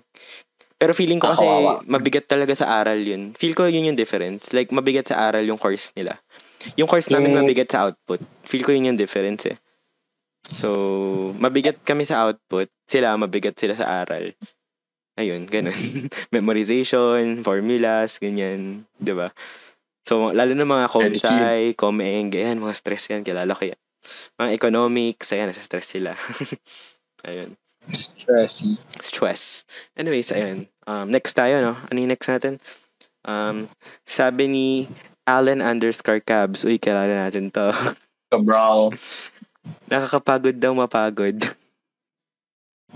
pero 0.80 0.96
feeling 0.96 1.20
ko 1.20 1.28
kasi 1.28 1.44
kawawa. 1.44 1.84
mabigat 1.84 2.24
talaga 2.32 2.56
sa 2.56 2.80
aral 2.80 3.04
yun. 3.04 3.36
Feel 3.36 3.52
ko 3.52 3.68
yun 3.68 3.92
yung 3.92 4.00
difference. 4.00 4.56
Like, 4.56 4.72
mabigat 4.72 5.12
sa 5.12 5.28
aral 5.28 5.44
yung 5.44 5.60
course 5.60 5.92
nila. 5.92 6.24
Yung 6.80 6.88
course 6.88 7.12
namin 7.12 7.36
Yung- 7.36 7.44
mabigat 7.44 7.68
sa 7.68 7.92
output. 7.92 8.24
Feel 8.48 8.64
ko 8.64 8.72
yun 8.72 8.96
yung 8.96 9.00
difference 9.00 9.44
eh. 9.44 9.60
So, 10.48 11.36
mabigat 11.36 11.84
kami 11.84 12.08
sa 12.08 12.24
output. 12.32 12.72
Sila, 12.88 13.12
mabigat 13.20 13.60
sila 13.60 13.76
sa 13.76 14.08
aral. 14.08 14.32
Ayun, 15.20 15.44
ganun. 15.46 15.76
Memorization, 16.36 17.44
formulas, 17.44 18.18
ganyan, 18.24 18.88
'di 18.98 19.14
ba? 19.14 19.36
So, 20.08 20.32
lalo 20.32 20.56
na 20.56 20.66
mga 20.66 20.88
comsci, 20.90 21.76
comeng, 21.76 22.32
ganyan, 22.32 22.64
mga 22.64 22.74
stress 22.80 23.12
yan, 23.12 23.22
kilala 23.22 23.54
ko 23.54 23.68
yan. 23.68 23.80
Mga 24.40 24.50
economics, 24.56 25.36
ayan, 25.36 25.52
nasa 25.52 25.62
stress 25.62 25.92
sila. 25.94 26.16
ayun. 27.28 27.54
Stressy. 27.94 28.82
Stress. 29.02 29.70
Anyways, 29.94 30.34
ayun. 30.34 30.66
Um, 30.90 31.14
next 31.14 31.38
tayo, 31.38 31.62
no? 31.62 31.74
Ano 31.78 31.98
yung 32.00 32.10
next 32.10 32.26
natin? 32.26 32.58
Um, 33.22 33.70
sabi 34.10 34.50
ni 34.50 34.68
Allen 35.30 35.62
underscore 35.62 36.22
Cabs. 36.26 36.66
Uy, 36.66 36.82
kilala 36.82 37.30
natin 37.30 37.54
to. 37.54 37.70
Cabral. 38.34 38.94
Nakakapagod 39.86 40.58
daw 40.58 40.74
mapagod. 40.74 41.38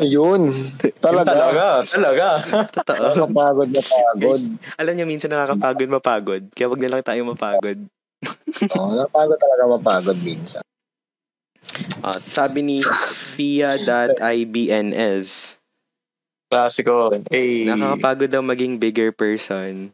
Ayun. 0.01 0.49
Talaga. 1.05 1.31
Talaga, 1.37 1.85
talaga. 1.85 2.27
Totoo. 2.73 3.29
Nakakapagod 3.29 3.69
na 3.69 3.81
pagod. 3.81 4.41
Alam 4.81 4.93
niyo, 4.97 5.05
minsan 5.05 5.29
nakakapagod 5.29 5.89
mapagod. 5.89 6.43
Kaya 6.57 6.65
wag 6.69 6.81
na 6.81 6.89
lang 6.89 7.05
tayo 7.05 7.21
mapagod. 7.29 7.77
Oo, 8.79 8.91
napagod 8.97 9.37
talaga 9.37 9.63
mapagod 9.69 10.17
minsan. 10.23 10.65
Ah, 12.01 12.17
sabi 12.17 12.65
ni 12.65 12.81
Fia.ibns. 13.37 15.29
Klasiko. 16.49 17.13
Hey. 17.29 17.65
Nakakapagod 17.65 18.29
daw 18.33 18.41
maging 18.41 18.81
bigger 18.81 19.13
person. 19.13 19.93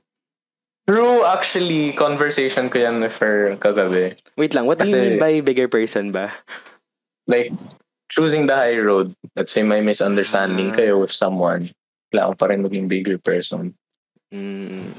True, 0.90 1.22
actually, 1.22 1.94
conversation 1.94 2.66
ko 2.72 2.82
yan 2.82 2.98
with 2.98 3.14
her 3.22 3.54
kagabi. 3.62 4.18
Wait 4.34 4.58
lang, 4.58 4.66
what 4.66 4.82
do 4.82 4.90
you 4.90 4.96
Kasi- 4.96 5.02
mean 5.06 5.22
by 5.22 5.38
bigger 5.44 5.70
person 5.70 6.10
ba? 6.10 6.34
Like, 7.30 7.54
choosing 8.10 8.46
the 8.46 8.54
high 8.54 8.78
road. 8.78 9.14
Let's 9.34 9.54
say 9.54 9.62
may 9.62 9.80
misunderstanding 9.80 10.74
Ah. 10.74 10.76
kayo 10.76 10.94
with 11.00 11.14
someone. 11.14 11.72
Kailangan 12.10 12.36
pa 12.36 12.46
rin 12.48 12.62
maging 12.62 12.86
bigger 12.86 13.18
person. 13.18 13.78
Mm, 14.30 14.94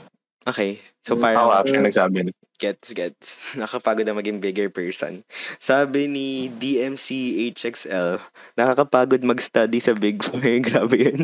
okay. 0.45 0.79
So 1.03 1.15
Mm, 1.15 1.21
parang 1.21 1.39
Ako 1.41 1.51
actually 1.57 1.85
nagsabi. 1.85 2.19
Gets, 2.57 2.93
gets. 2.93 3.29
Nakakapagod 3.59 4.05
na 4.05 4.13
maging 4.13 4.39
bigger 4.39 4.69
person. 4.69 5.25
Sabi 5.57 6.07
ni 6.07 6.29
DMC 6.49 7.09
HXL, 7.51 8.21
nakakapagod 8.55 9.25
mag-study 9.25 9.81
sa 9.81 9.91
Big 9.93 10.21
Four. 10.21 10.45
Grabe 10.67 10.97
yun. 10.97 11.21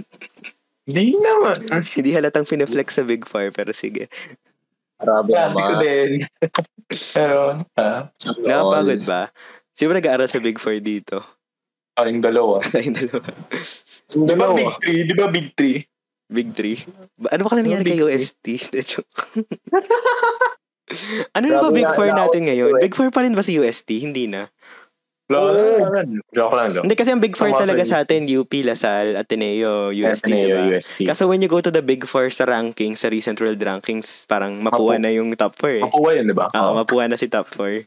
Hindi 0.86 1.18
naman. 1.18 1.66
Hindi 1.92 2.10
halatang 2.10 2.46
pineflex 2.46 2.94
sa 2.94 3.04
Big 3.04 3.26
Four, 3.26 3.50
pero 3.50 3.70
sige. 3.70 4.06
Grabe 4.96 5.28
Klasiko 5.28 5.72
naman. 5.76 5.82
din. 5.82 6.10
Pero, 7.12 7.66
ah, 7.76 8.08
Nakakapagod 8.16 9.02
ba? 9.04 9.28
Sino 9.70 9.92
ba 9.92 9.98
nag-aaral 10.00 10.30
sa 10.30 10.40
Big 10.40 10.56
Four 10.56 10.78
dito? 10.80 11.20
Ah, 11.96 12.04
yung 12.04 12.20
dalawa. 12.20 12.60
Tayong 12.66 12.94
dalawa. 12.94 13.26
Yung 14.12 14.22
Di 14.22 14.30
ba 14.30 14.34
dalawa. 14.46 14.54
big 14.54 14.72
three? 14.78 15.00
Di 15.02 15.14
ba 15.14 15.26
big 15.26 15.48
three? 15.52 15.78
Big 16.26 16.52
Three. 16.52 16.82
Ba- 17.14 17.30
Ano 17.30 17.46
ba 17.46 17.54
kasi 17.54 17.62
nangyari 17.62 17.86
kay 17.86 18.02
joke. 18.82 19.30
ano 21.36 21.44
na 21.46 21.58
ba 21.60 21.70
Big 21.70 21.88
Four 21.88 22.08
na- 22.10 22.26
natin 22.26 22.42
ngayon? 22.46 22.72
Big 22.82 22.94
Four 22.94 23.08
pa 23.10 23.22
rin 23.22 23.30
ba 23.30 23.42
si 23.42 23.54
UST? 23.54 23.86
Hindi 24.02 24.26
na. 24.26 24.46
Joke 25.26 25.90
lang. 25.90 26.08
Joke 26.30 26.54
lang. 26.54 26.68
Hindi 26.82 26.94
kasi 26.94 27.10
ang 27.10 27.18
Big 27.18 27.34
Four 27.34 27.50
talaga 27.52 27.82
sa 27.82 28.02
atin, 28.02 28.26
UP, 28.26 28.50
Lasal, 28.62 29.14
Ateneo, 29.14 29.90
UST, 29.90 30.22
Ateneo, 30.22 30.46
diba? 30.46 30.62
UST. 30.72 30.96
Kaso 31.02 31.26
when 31.26 31.38
you 31.38 31.46
go 31.46 31.58
to 31.58 31.70
the 31.70 31.82
Big 31.82 32.02
Four 32.02 32.30
sa 32.30 32.42
ranking, 32.42 32.94
sa 32.94 33.06
recent 33.06 33.38
world 33.38 33.58
rankings, 33.58 34.26
parang 34.26 34.58
mapuha 34.58 34.98
Mapu- 34.98 35.02
na 35.02 35.10
yung 35.10 35.30
top 35.32 35.54
4 35.56 35.78
eh. 35.78 35.82
Mapuwa 35.82 36.08
yun, 36.10 36.24
di 36.26 36.34
ba? 36.34 36.46
Oo, 36.48 36.70
mapuha 36.76 37.06
na 37.06 37.14
si 37.14 37.26
top 37.26 37.46
4. 37.52 37.86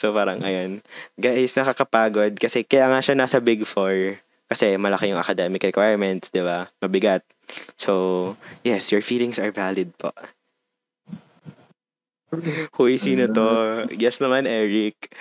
So 0.00 0.16
parang, 0.16 0.40
ayun. 0.40 0.80
Guys, 1.20 1.52
nakakapagod 1.52 2.40
kasi 2.40 2.64
kaya 2.64 2.88
nga 2.88 3.04
siya 3.04 3.12
nasa 3.12 3.36
Big 3.36 3.68
Four 3.68 4.16
kasi 4.48 4.80
malaki 4.80 5.12
yung 5.12 5.20
academic 5.20 5.60
requirements, 5.60 6.32
di 6.32 6.40
ba? 6.40 6.72
Mabigat. 6.80 7.20
So, 7.76 8.34
yes, 8.64 8.88
your 8.88 9.04
feelings 9.04 9.36
are 9.36 9.52
valid 9.52 9.92
po. 10.00 10.16
Huy, 12.80 12.96
sino 12.96 13.28
to? 13.28 13.84
Yes 13.92 14.24
naman, 14.24 14.48
Eric. 14.48 15.12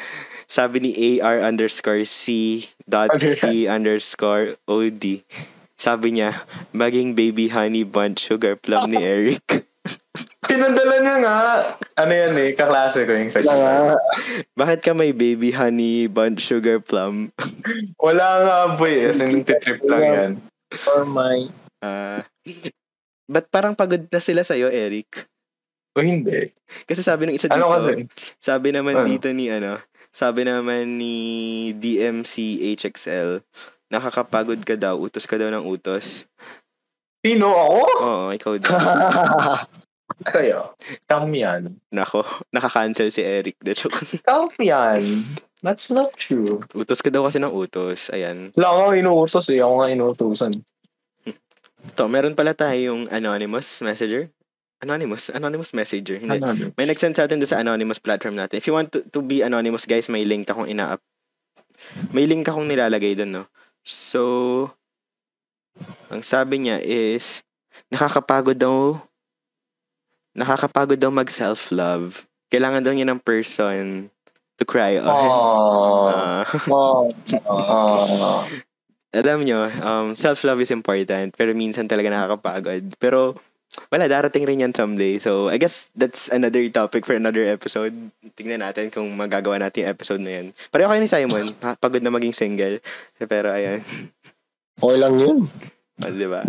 Sabi 0.50 0.82
ni 0.82 0.92
AR 1.20 1.44
underscore 1.44 2.08
C 2.08 2.66
dot 2.88 3.14
C 3.22 3.68
underscore 3.68 4.58
OD. 4.66 5.28
Sabi 5.76 6.18
niya, 6.18 6.48
maging 6.74 7.14
baby 7.14 7.52
honey 7.52 7.86
bunch 7.86 8.32
sugar 8.32 8.56
plum 8.56 8.90
ni 8.90 9.02
Eric. 9.18 9.69
Pinadala 10.42 10.96
niya 11.00 11.16
nga. 11.20 11.38
Ano 11.96 12.12
yan 12.12 12.34
eh, 12.36 12.50
kaklase 12.54 13.04
ko 13.04 13.12
yung 13.14 13.30
sa 13.30 13.40
nga. 13.40 13.96
Bakit 14.56 14.80
ka 14.82 14.92
may 14.92 15.12
baby 15.12 15.52
honey 15.52 16.08
bunch 16.08 16.42
sugar 16.42 16.80
plum? 16.80 17.30
Wala 18.02 18.28
nga 18.42 18.58
boy. 18.74 19.08
As 19.08 19.20
in, 19.20 19.44
trip 19.44 19.80
lang 19.84 20.04
yan. 20.04 20.32
For 20.74 21.04
my... 21.04 21.50
Ah, 21.80 22.24
ba't 23.26 23.48
parang 23.48 23.72
pagod 23.74 24.04
na 24.04 24.20
sila 24.20 24.44
sa'yo, 24.44 24.68
Eric? 24.68 25.28
O 25.96 26.04
hindi. 26.04 26.52
Kasi 26.84 27.02
sabi 27.02 27.26
ng 27.26 27.36
isa 27.36 27.48
dito, 27.48 27.60
Ano 27.60 27.72
kasi? 27.72 28.06
sabi 28.38 28.70
naman 28.72 29.02
Ano? 29.02 29.08
dito 29.08 29.32
ni 29.32 29.50
ano, 29.50 29.80
sabi 30.10 30.44
naman 30.44 30.98
ni 30.98 31.16
DMC 31.74 32.34
HXL, 32.76 33.42
nakakapagod 33.90 34.62
ka 34.62 34.76
daw, 34.76 34.98
utos 34.98 35.26
ka 35.26 35.38
daw 35.38 35.50
ng 35.50 35.66
utos. 35.66 36.26
Sino 37.20 37.50
ako? 37.50 37.80
Oo, 38.00 38.26
ikaw 38.32 38.54
daw. 38.58 38.72
Kayo. 40.28 40.76
Come 41.08 41.40
yan. 41.40 41.80
Nako, 41.92 42.28
nakakancel 42.52 43.08
si 43.12 43.24
Eric. 43.24 43.60
Come 44.28 44.56
yan. 44.60 45.02
That's 45.60 45.92
not 45.92 46.16
true. 46.16 46.64
utos 46.72 47.04
ka 47.04 47.12
daw 47.12 47.28
kasi 47.28 47.40
ng 47.40 47.52
utos. 47.52 48.08
Ayan. 48.16 48.56
Wala 48.56 48.68
nga 48.72 48.96
inuutos 48.96 49.48
eh. 49.52 49.60
Ako 49.60 49.74
nga 49.84 49.92
inuutosan. 49.92 50.54
To, 51.96 52.08
meron 52.12 52.36
pala 52.36 52.56
tayong 52.56 53.08
anonymous 53.12 53.84
messenger. 53.84 54.32
Anonymous? 54.80 55.28
Anonymous 55.32 55.76
messenger. 55.76 56.20
Hindi. 56.20 56.40
Ano? 56.40 56.72
May 56.80 56.88
nag-send 56.88 57.20
sa 57.20 57.28
atin 57.28 57.44
sa 57.44 57.60
anonymous 57.60 58.00
platform 58.00 58.40
natin. 58.40 58.60
If 58.60 58.68
you 58.68 58.76
want 58.76 58.96
to, 58.96 59.04
to 59.12 59.20
be 59.20 59.44
anonymous, 59.44 59.84
guys, 59.84 60.08
may 60.08 60.24
link 60.24 60.48
akong 60.48 60.72
ina-up. 60.72 61.04
May 62.16 62.28
link 62.28 62.48
akong 62.48 62.68
nilalagay 62.68 63.20
doon, 63.20 63.44
no? 63.44 63.46
So, 63.84 64.72
ang 66.08 66.24
sabi 66.24 66.64
niya 66.64 66.80
is, 66.84 67.44
nakakapagod 67.92 68.60
daw, 68.60 69.00
nakakapagod 70.34 71.00
daw 71.00 71.10
mag-self-love. 71.10 72.26
Kailangan 72.50 72.82
daw 72.82 72.94
niya 72.94 73.08
ng 73.10 73.22
person 73.22 74.10
to 74.58 74.64
cry 74.66 74.98
on. 75.00 75.08
Oh. 75.08 76.10
Ah, 76.10 76.44
oh, 76.70 77.10
oh. 77.50 78.44
Alam 79.10 79.42
nyo, 79.42 79.66
um, 79.82 80.08
self-love 80.14 80.62
is 80.62 80.70
important, 80.70 81.34
pero 81.34 81.50
minsan 81.58 81.90
talaga 81.90 82.14
nakakapagod. 82.14 82.94
Pero, 83.02 83.34
wala, 83.90 84.06
darating 84.06 84.46
rin 84.46 84.62
yan 84.62 84.74
someday. 84.74 85.18
So, 85.18 85.50
I 85.50 85.58
guess 85.58 85.90
that's 85.98 86.30
another 86.30 86.62
topic 86.70 87.10
for 87.10 87.18
another 87.18 87.42
episode. 87.50 87.94
Tingnan 88.38 88.62
natin 88.62 88.94
kung 88.94 89.10
magagawa 89.18 89.58
natin 89.58 89.86
yung 89.86 89.94
episode 89.98 90.22
na 90.22 90.32
yan. 90.38 90.46
Pareho 90.70 90.90
kayo 90.94 91.02
ni 91.02 91.10
Simon, 91.10 91.46
pa- 91.58 91.78
pagod 91.78 92.06
na 92.06 92.14
maging 92.14 92.38
single. 92.38 92.78
Pero, 93.18 93.50
ayan, 93.50 93.82
Okay 94.80 94.96
lang 94.96 95.16
yun. 95.20 95.38
oh, 96.00 96.12
di 96.16 96.28
ba? 96.30 96.42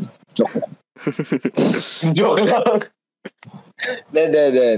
Joke 2.14 2.45
lang. 2.51 2.87
De, 4.14 4.24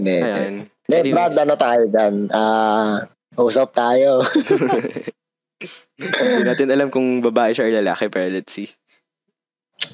de. 0.03 0.17
Ayan. 0.23 0.55
De, 0.89 0.95
Anyways. 0.99 1.15
Brad, 1.15 1.35
ano 1.39 1.55
tayo 1.55 1.83
dyan? 1.89 2.15
Ah, 2.31 3.07
usap 3.39 3.73
tayo. 3.75 4.21
Hindi 6.03 6.43
natin 6.43 6.69
alam 6.75 6.91
kung 6.91 7.23
babae 7.23 7.55
siya 7.55 7.71
or 7.71 7.75
lalaki, 7.83 8.11
pero 8.11 8.27
let's 8.29 8.51
see. 8.51 8.71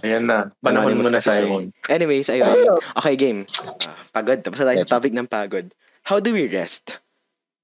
Ayan 0.04 0.24
na. 0.28 0.52
Panahon 0.61 0.96
mo 0.96 1.08
na. 1.08 1.20
Simon. 1.20 1.72
Anyways, 1.88 2.32
ayun. 2.32 2.80
Okay, 2.96 3.14
game. 3.16 3.44
Ah, 3.84 3.96
pagod. 4.12 4.40
Tapos 4.40 4.61
tayo 4.61 4.78
sa 4.80 4.92
topic 4.98 5.12
ng 5.12 5.28
pagod. 5.28 5.68
How 6.08 6.20
do 6.20 6.32
we 6.32 6.48
rest? 6.48 7.00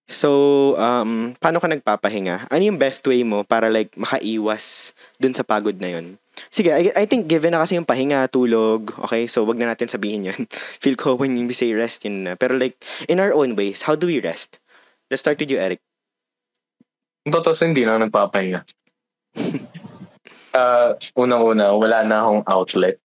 So, 0.04 0.76
um, 0.76 1.32
paano 1.40 1.64
ka 1.64 1.68
nagpapahinga? 1.68 2.52
Ano 2.52 2.62
yung 2.62 2.76
best 2.76 3.00
way 3.08 3.24
mo 3.24 3.40
para 3.40 3.72
like 3.72 3.96
makaiwas 3.96 4.92
dun 5.16 5.32
sa 5.32 5.46
pagod 5.46 5.80
na 5.80 5.96
yun? 5.96 6.20
Sige, 6.50 6.74
I, 6.74 6.90
I 6.94 7.04
think 7.06 7.30
given 7.30 7.54
na 7.54 7.62
kasi 7.62 7.78
yung 7.78 7.86
pahinga, 7.86 8.26
tulog, 8.30 8.90
okay, 9.06 9.26
so 9.30 9.46
wag 9.46 9.58
na 9.58 9.70
natin 9.70 9.86
sabihin 9.86 10.26
yun. 10.26 10.46
Feel 10.82 10.98
ko 10.98 11.14
when 11.14 11.34
we 11.34 11.54
say 11.54 11.70
rest 11.74 12.02
yun 12.02 12.26
na. 12.26 12.34
Pero 12.34 12.58
like, 12.58 12.78
in 13.06 13.22
our 13.22 13.30
own 13.34 13.54
ways, 13.54 13.86
how 13.86 13.94
do 13.94 14.06
we 14.10 14.18
rest? 14.18 14.58
Let's 15.10 15.22
start 15.22 15.38
with 15.38 15.50
you, 15.50 15.58
Eric. 15.62 15.78
Totoo 17.24 17.56
hindi 17.64 17.86
na 17.86 17.96
nagpapahinga. 18.02 18.66
Uh, 20.54 20.94
unang-una, 21.18 21.74
wala 21.74 22.06
na 22.06 22.22
akong 22.22 22.42
outlet. 22.46 22.96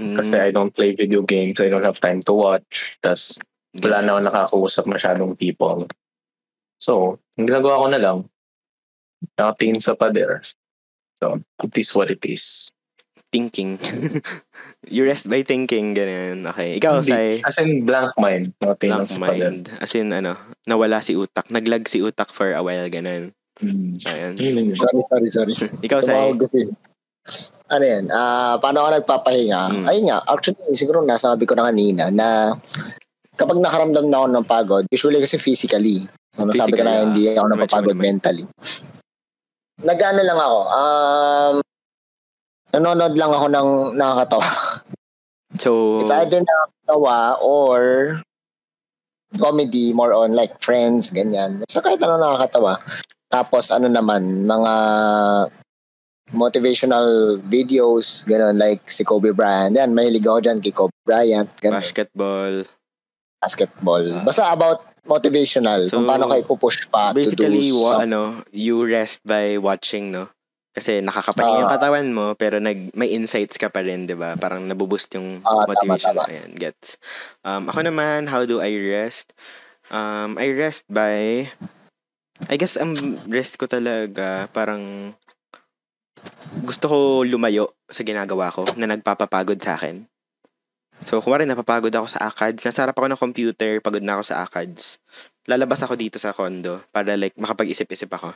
Mm, 0.00 0.16
Kasi 0.16 0.34
I 0.40 0.50
don't 0.50 0.72
play 0.72 0.96
video 0.96 1.20
games. 1.20 1.60
I 1.60 1.68
don't 1.68 1.84
have 1.84 2.00
time 2.00 2.24
to 2.24 2.32
watch. 2.32 2.96
Tapos 3.04 3.36
wala 3.76 4.00
na 4.00 4.16
ako 4.16 4.20
nakakausap 4.24 4.84
masyadong 4.88 5.36
people. 5.36 5.88
So, 6.80 7.20
ang 7.36 7.46
ginagawa 7.48 7.82
ko 7.82 7.86
na 7.92 8.00
lang, 8.00 8.18
nakatingin 9.36 9.80
sa 9.80 9.94
pader. 9.94 10.42
So, 11.22 11.38
it 11.62 11.78
is 11.78 11.94
what 11.94 12.10
it 12.10 12.26
is. 12.26 12.74
thinking. 13.32 13.80
you 14.92 15.08
rest 15.08 15.24
by 15.24 15.40
thinking, 15.40 15.96
ganyan. 15.96 16.44
Okay. 16.52 16.76
Ikaw, 16.76 17.00
Hindi. 17.00 17.10
Sai. 17.10 17.30
As 17.40 17.56
in, 17.64 17.88
blank 17.88 18.12
mind. 18.20 18.52
Lang 18.60 18.76
Blank 18.76 19.10
mind. 19.16 19.62
As 19.80 19.96
in, 19.96 20.12
ano, 20.12 20.36
nawala 20.68 21.00
si 21.00 21.16
utak. 21.16 21.48
Naglag 21.48 21.88
si 21.88 22.04
utak 22.04 22.28
for 22.28 22.52
a 22.52 22.60
while, 22.60 22.86
ganun. 22.92 23.32
Hmm. 23.56 23.96
Ayan. 24.04 24.36
Yun. 24.36 24.76
sorry, 24.76 25.00
sorry, 25.08 25.28
sorry. 25.32 25.54
Ikaw, 25.80 25.98
Sai. 26.04 26.36
Ano 27.72 27.84
yan, 27.88 28.12
ah 28.12 28.60
paano 28.60 28.84
ako 28.84 29.00
nagpapahinga? 29.00 29.60
Mm. 29.72 29.84
Ayun 29.88 30.04
nga, 30.10 30.18
actually, 30.28 30.76
siguro 30.76 31.00
nasabi 31.00 31.48
ko 31.48 31.56
na 31.56 31.72
kanina 31.72 32.12
na 32.12 32.52
kapag 33.32 33.62
nakaramdam 33.62 34.12
na 34.12 34.16
ako 34.20 34.26
ng 34.28 34.44
pagod, 34.44 34.84
usually 34.92 35.22
kasi 35.24 35.40
physically. 35.40 36.04
So, 36.36 36.44
nasabi 36.44 36.76
ko 36.76 36.84
na 36.84 37.08
hindi 37.08 37.32
ako 37.32 37.46
ah, 37.48 37.52
napapagod 37.56 37.96
medyo- 37.96 38.04
mentally. 38.04 38.44
Nagano 39.80 40.20
lang 40.20 40.38
ako, 40.38 40.58
um, 40.68 41.54
nanonood 42.76 43.14
lang 43.16 43.32
ako 43.32 43.46
ng 43.48 43.68
nakakatawa. 43.96 44.48
So, 45.56 46.00
It's 46.00 46.12
either 46.12 46.44
nakakatawa 46.44 47.40
or 47.40 47.78
comedy, 49.40 49.96
more 49.96 50.12
on 50.12 50.36
like 50.36 50.60
friends, 50.60 51.08
ganyan. 51.08 51.64
Basta 51.64 51.80
kahit 51.80 52.00
ano 52.04 52.20
nakakatawa. 52.20 52.84
Tapos 53.32 53.72
ano 53.72 53.88
naman, 53.88 54.44
mga 54.44 54.74
motivational 56.32 57.40
videos, 57.44 58.24
gano'n, 58.24 58.56
like 58.56 58.84
si 58.88 59.04
Kobe 59.04 59.32
Bryant. 59.36 59.76
Yan, 59.76 59.92
mahilig 59.92 60.24
ako 60.24 60.38
dyan 60.40 60.58
kay 60.60 60.72
Kobe 60.72 60.96
Bryant, 61.04 61.48
gano'n, 61.60 61.80
basketball. 61.80 62.64
Basketball. 63.42 64.04
Ah. 64.06 64.22
Basta 64.22 64.46
about 64.48 64.78
motivational, 65.02 65.82
So, 65.90 65.98
kung 65.98 66.06
paano 66.06 66.30
kayo 66.30 66.46
pupush 66.46 66.86
pa 66.86 67.10
Basically, 67.10 67.74
to 67.74 67.74
do 67.74 67.82
wa, 67.82 67.90
some- 67.98 68.02
ano, 68.06 68.20
you 68.54 68.78
rest 68.86 69.26
by 69.26 69.58
watching, 69.58 70.14
no? 70.14 70.30
Kasi 70.72 71.02
nakakapahinga 71.04 71.66
yung 71.66 71.68
Ah. 71.68 71.76
katawan 71.76 72.08
mo, 72.14 72.26
pero 72.32 72.56
nag, 72.56 72.94
may 72.96 73.10
insights 73.10 73.58
ka 73.58 73.68
pa 73.68 73.82
rin, 73.82 74.06
di 74.06 74.14
ba? 74.14 74.38
Parang 74.38 74.64
nabuboost 74.64 75.10
yung 75.12 75.42
tama, 75.42 75.68
motivation. 75.68 76.14
tama. 76.16 76.30
Ayan, 76.30 76.54
gets. 76.54 76.96
Um, 77.42 77.68
ako 77.68 77.82
naman, 77.82 78.30
how 78.30 78.46
do 78.46 78.62
I 78.62 78.72
rest? 78.78 79.34
Um, 79.92 80.40
I 80.40 80.48
rest 80.54 80.86
by, 80.88 81.50
I 82.48 82.54
guess, 82.56 82.80
ang 82.80 82.96
rest 83.28 83.60
ko 83.60 83.68
talaga, 83.68 84.48
parang, 84.54 85.12
gusto 86.62 86.86
ko 86.88 86.98
lumayo 87.26 87.74
sa 87.90 88.00
ginagawa 88.00 88.48
ko 88.48 88.64
na 88.78 88.86
nagpapapagod 88.88 89.58
sa 89.60 89.76
akin. 89.76 90.06
So, 91.06 91.18
kumari 91.20 91.44
napapagod 91.44 91.92
ako 91.92 92.06
sa 92.08 92.30
ACADS, 92.30 92.62
nasa 92.66 92.86
harap 92.86 92.96
ako 92.96 93.10
ng 93.10 93.20
computer, 93.20 93.72
pagod 93.82 94.02
na 94.02 94.18
ako 94.18 94.22
sa 94.32 94.46
ACADS. 94.46 95.02
Lalabas 95.50 95.82
ako 95.82 95.98
dito 95.98 96.22
sa 96.22 96.30
condo 96.30 96.86
para 96.94 97.18
like 97.18 97.34
makapag-isip-isip 97.34 98.06
ako. 98.14 98.30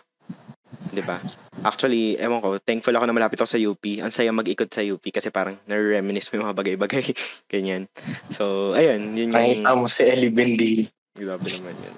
'Di 0.91 1.03
ba? 1.07 1.23
Actually, 1.63 2.19
ewan 2.19 2.43
ko, 2.43 2.59
thankful 2.59 2.95
ako 2.95 3.07
na 3.07 3.15
malapit 3.15 3.39
ako 3.39 3.47
sa 3.47 3.63
UP. 3.63 3.85
Ang 4.03 4.11
saya 4.11 4.35
mag-ikot 4.35 4.67
sa 4.67 4.83
UP 4.83 5.03
kasi 5.03 5.31
parang 5.31 5.55
nare-reminisce 5.71 6.35
mo 6.35 6.43
yung 6.43 6.47
mga 6.51 6.59
bagay-bagay. 6.59 7.07
Ganyan. 7.53 7.87
So, 8.35 8.75
ayun. 8.75 9.15
Yun 9.15 9.31
yung... 9.31 9.63
Nakita 9.63 9.79
mo 9.79 9.87
si 9.87 10.03
Ellie 10.03 10.35
Bendi. 10.35 10.87
Grabe 11.17 11.49
naman 11.49 11.75
yun. 11.79 11.97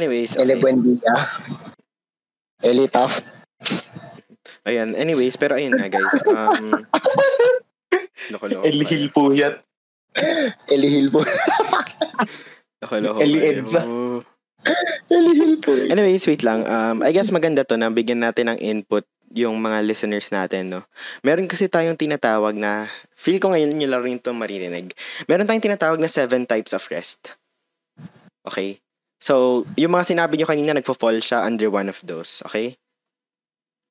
Anyways, 0.00 0.34
okay. 0.34 0.56
Buendia, 0.58 1.14
Eli 2.64 2.88
Taft, 2.90 3.36
Ayan, 4.66 4.98
anyways, 4.98 5.38
pero 5.38 5.54
ayun 5.54 5.78
nga 5.78 5.86
guys. 5.86 6.14
Um, 6.26 6.74
loko-loko 8.34 8.66
Ellie 8.66 9.10
kayo. 10.16 10.88
Hill 10.88 11.08
Puyat. 11.12 11.42
Eli. 13.24 13.38
Edsa. 13.44 13.82
Eli 15.10 15.32
Hilpo. 15.36 15.70
Anyways, 15.86 16.26
wait 16.26 16.42
lang. 16.42 16.66
Um, 16.66 17.02
I 17.02 17.14
guess 17.14 17.30
maganda 17.30 17.62
to 17.62 17.78
na 17.78 17.90
bigyan 17.90 18.22
natin 18.22 18.50
ng 18.50 18.58
input 18.58 19.06
yung 19.34 19.58
mga 19.58 19.82
listeners 19.84 20.30
natin, 20.30 20.70
no? 20.70 20.80
Meron 21.20 21.50
kasi 21.50 21.66
tayong 21.66 21.98
tinatawag 21.98 22.56
na, 22.56 22.88
feel 23.18 23.42
ko 23.42 23.52
ngayon 23.52 23.74
nyo 23.74 23.88
lang 23.90 24.02
rin 24.02 24.18
ito 24.22 24.30
maririnig. 24.32 24.94
Meron 25.26 25.44
tayong 25.44 25.66
tinatawag 25.66 25.98
na 26.00 26.08
seven 26.08 26.46
types 26.46 26.72
of 26.72 26.86
rest. 26.88 27.34
Okay? 28.46 28.80
So, 29.18 29.66
yung 29.74 29.92
mga 29.92 30.14
sinabi 30.14 30.38
nyo 30.38 30.46
kanina, 30.46 30.72
nagfo-fall 30.72 31.18
siya 31.20 31.42
under 31.42 31.68
one 31.68 31.90
of 31.90 31.98
those. 32.06 32.40
Okay? 32.46 32.78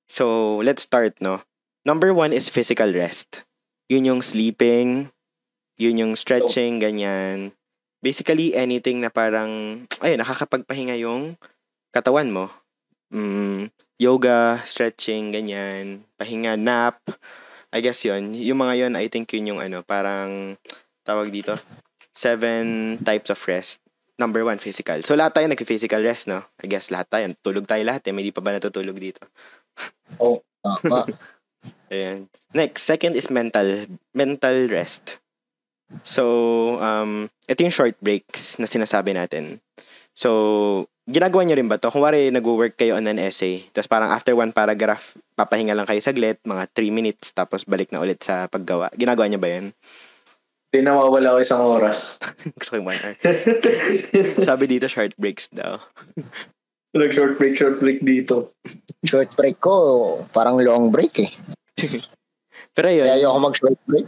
So, 0.07 0.57
let's 0.63 0.87
start, 0.87 1.19
no? 1.19 1.43
Number 1.83 2.15
one 2.15 2.33
is 2.33 2.49
physical 2.49 2.89
rest. 2.95 3.43
Yun 3.91 4.09
yung 4.09 4.21
sleeping, 4.25 5.13
yun 5.75 5.99
yung 5.99 6.13
stretching, 6.15 6.79
ganyan. 6.79 7.51
Basically, 7.99 8.53
anything 8.53 9.01
na 9.01 9.09
parang, 9.09 9.83
ayun, 9.99 10.19
nakakapagpahinga 10.21 10.95
yung 11.01 11.35
katawan 11.91 12.31
mo. 12.31 12.51
Mm, 13.11 13.71
yoga, 13.99 14.61
stretching, 14.63 15.31
ganyan. 15.35 16.05
Pahinga, 16.19 16.55
nap. 16.59 17.01
I 17.75 17.83
guess 17.83 18.03
yun. 18.07 18.35
Yung 18.35 18.61
mga 18.61 18.87
yun, 18.87 18.93
I 18.95 19.07
think 19.11 19.31
yun 19.35 19.55
yung 19.55 19.61
ano, 19.61 19.83
parang, 19.83 20.55
tawag 21.03 21.29
dito, 21.29 21.59
seven 22.15 22.97
types 23.03 23.29
of 23.29 23.39
rest. 23.45 23.83
Number 24.15 24.47
one, 24.47 24.63
physical. 24.63 25.03
So, 25.03 25.19
lahat 25.19 25.35
tayo 25.35 25.47
nag-physical 25.51 25.99
rest, 25.99 26.31
no? 26.31 26.47
I 26.63 26.71
guess 26.71 26.87
lahat 26.87 27.11
tayo. 27.11 27.25
Tulog 27.43 27.67
tayo 27.67 27.83
lahat, 27.83 28.07
eh. 28.07 28.15
May 28.15 28.23
di 28.23 28.31
pa 28.31 28.39
ba 28.39 28.55
natutulog 28.55 28.95
dito? 28.95 29.27
Tama. 30.63 31.03
Ayan. 31.93 32.31
Next, 32.55 32.87
second 32.87 33.13
is 33.19 33.29
mental 33.29 33.89
mental 34.13 34.69
rest. 34.71 35.19
So, 36.01 36.23
um, 36.81 37.29
ito 37.45 37.61
yung 37.61 37.73
short 37.75 37.95
breaks 38.01 38.57
na 38.57 38.65
sinasabi 38.65 39.13
natin. 39.13 39.61
So, 40.15 40.89
ginagawa 41.05 41.45
nyo 41.45 41.55
rin 41.59 41.69
ba 41.69 41.77
to? 41.77 41.91
Kung 41.93 42.01
wari, 42.01 42.31
nag-work 42.33 42.79
kayo 42.79 42.97
on 42.97 43.05
an 43.05 43.21
essay, 43.21 43.67
tapos 43.75 43.91
parang 43.91 44.09
after 44.09 44.33
one 44.33 44.55
paragraph, 44.55 45.13
papahinga 45.37 45.75
lang 45.75 45.85
kayo 45.85 46.01
saglit, 46.01 46.41
mga 46.47 46.71
3 46.73 46.89
minutes, 46.89 47.35
tapos 47.35 47.67
balik 47.67 47.91
na 47.93 48.01
ulit 48.01 48.23
sa 48.23 48.47
paggawa. 48.49 48.89
Ginagawa 48.95 49.29
nyo 49.29 49.39
ba 49.39 49.49
yun? 49.51 49.65
Di 50.73 50.81
nawawala 50.81 51.35
ako 51.35 51.39
isang 51.39 51.61
oras. 51.63 52.17
Gusto 52.59 52.75
ko 52.75 52.77
yung 52.81 52.89
one 52.89 52.99
hour. 52.99 53.15
Sabi 54.43 54.65
dito, 54.67 54.89
short 54.89 55.13
breaks 55.15 55.47
daw. 55.53 55.79
Nag-short 56.95 57.35
break, 57.35 57.59
short 57.59 57.83
break 57.83 57.99
dito. 58.07 58.55
Short 59.03 59.27
break 59.35 59.59
ko, 59.59 59.75
parang 60.31 60.55
long 60.63 60.95
break 60.95 61.27
eh. 61.27 61.31
Pero 62.75 62.87
yun, 62.87 63.03
Kaya 63.03 63.19
ayoko 63.19 63.39
mag-short 63.43 63.79
break. 63.83 64.07